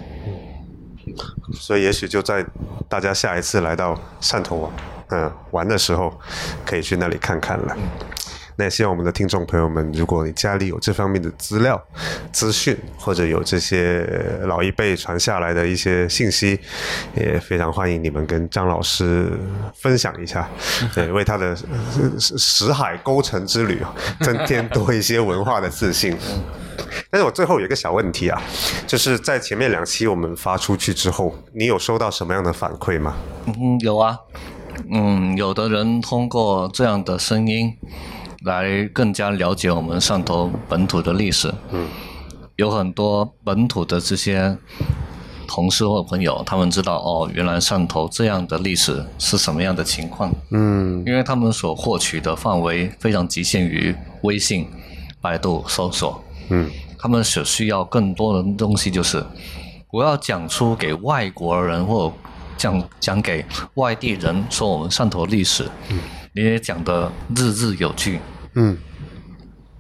[1.52, 2.44] 所以也许就在
[2.88, 4.72] 大家下一次来到汕头玩，
[5.08, 6.12] 嗯，玩的时候，
[6.64, 7.76] 可以去那里看看了。
[8.54, 11.82] 那也希望我们的听众朋友们，如果你家里有这方面的资料、
[12.30, 14.06] 资讯，或者有这些
[14.42, 16.60] 老一辈传下来的一些信息，
[17.16, 19.32] 也非常欢迎你们跟张老师
[19.74, 20.46] 分享一下，
[20.94, 21.56] 对， 为他的
[21.98, 26.14] 呃石石海沟城之旅啊增添多一些文化的自信。
[27.10, 28.40] 但是我最后有一个小问题啊，
[28.86, 33.16] 就是在前面两期我们发出去之后，你有收到什么样的反馈吗？
[33.46, 34.18] 嗯，有啊，
[34.90, 37.72] 嗯，有的人通过这样的声音
[38.44, 41.52] 来更加了解我们汕头本土的历史。
[41.70, 41.88] 嗯，
[42.56, 44.56] 有很多本土的这些
[45.46, 50.32] 同事或朋友，他们知道哦，原来汕头这样的历史是什么样的情况。
[50.50, 54.66] 嗯因为他们所获取的范围非常局限于微信、
[55.20, 56.22] 百度搜索，
[56.52, 56.70] 嗯。
[56.98, 59.24] 他们所需要更多的东西就是，
[59.90, 62.12] 我要讲出给外国人或
[62.56, 65.98] 讲讲给外地人说我们汕头历史，嗯。
[66.34, 68.20] 你也讲的日日有据，
[68.54, 68.78] 嗯。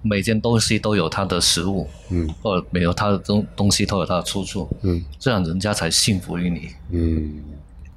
[0.02, 2.28] 每件东西都有它的实物，嗯。
[2.42, 5.04] 或者没有它的东东西都有它的出处，嗯。
[5.18, 6.70] 这样人家才信服于你。
[6.90, 7.44] 嗯，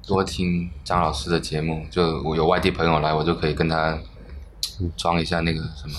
[0.06, 3.98] 多听张老师的节目，就我有外地朋友来，我就可以跟他
[4.96, 5.94] 装一下那个什么，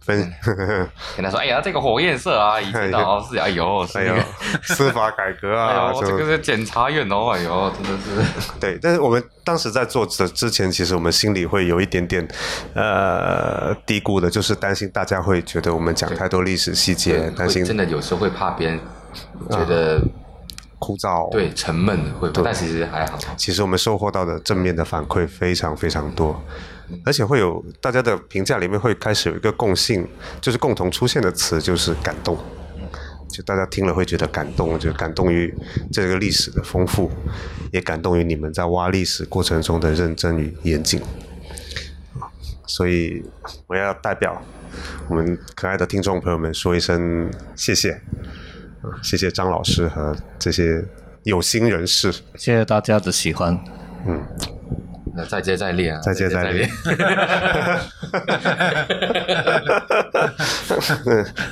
[0.00, 0.32] 分，
[1.16, 12.26] 跟他说：“哎呀，这个火焰色啊， 以前的哦是，哎呦，是哎呦那个，，司法改革哎啊， 呦，这个是检察院哦，哎呦，真的是。”对，但是我们当时在做的之前，其实我们心里会有一点点
[12.74, 18.78] 呃低估的，就是担心大家会觉得我们讲太多历史细节，担心真的有时候会怕别人
[19.50, 20.00] 觉得
[20.78, 21.30] 枯燥。
[21.30, 23.18] 对沉闷的会，但其实还好。
[23.36, 26.40] 其实我们收获到的正面的反馈非常非常多，
[27.04, 30.06] 而且会有大家的评价里面会开始有一个共性，
[30.40, 32.38] 就是共同出现的词就是感动。
[33.30, 35.54] 就大家听了会觉得感动，就感动于
[35.92, 37.10] 这个历史的丰富，
[37.70, 41.00] 也感动于你们在挖历史过程中的认真与严谨。
[42.66, 43.22] 所以
[43.66, 44.40] 我要代表
[45.08, 47.92] 我们可爱的听众朋友们说一声谢谢，
[48.82, 50.84] 啊，谢谢张老师和这些
[51.22, 52.10] 有心人士。
[52.34, 53.58] 谢谢大家的喜欢。
[55.18, 55.98] 那再接再厉啊！
[56.00, 56.64] 再接再厉。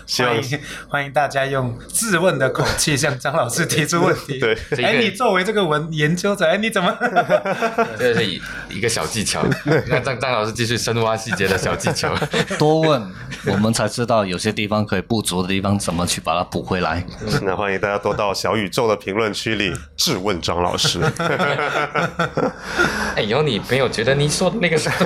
[0.07, 4.39] 希望欢迎欢迎大家用质问的口气向张老师提出问题。
[4.47, 6.97] 对哎，这个你作为这个文研究者，哎，你怎么？
[7.99, 8.41] 这是一
[8.71, 9.45] 一个小技巧，
[9.87, 12.17] 让张张老师继续深挖细节的小技巧。
[12.57, 13.03] 多问，
[13.47, 17.05] 我们才知道有些地方可以不足的地方，怎么去把它补回来。
[17.43, 21.01] 那欢迎大家多到小宇宙的评论区里质问张老师。
[23.17, 24.89] 哎，有你没有觉得你说的那个是？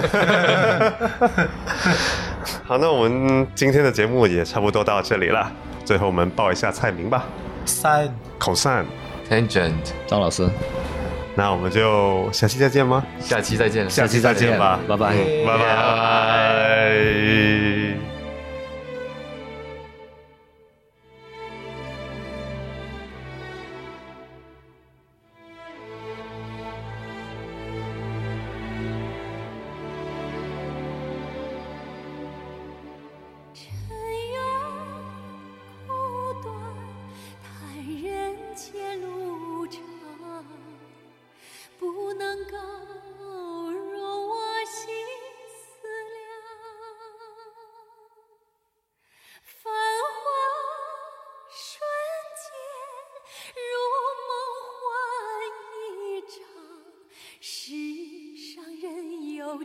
[2.64, 5.50] 好，那我们今天的节目也差不多到这里了。
[5.84, 7.24] 最后我们报一下菜名吧，
[7.64, 8.84] 三口散。
[9.28, 9.72] Tangent，
[10.06, 10.48] 张老师，
[11.36, 13.04] 那我们就下期再见吗？
[13.20, 13.88] 下期再见。
[13.88, 15.14] 下期再见吧，拜拜。
[15.14, 16.90] 嗯拜拜。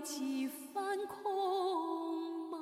[0.06, 1.18] 几番空
[2.52, 2.56] 忙。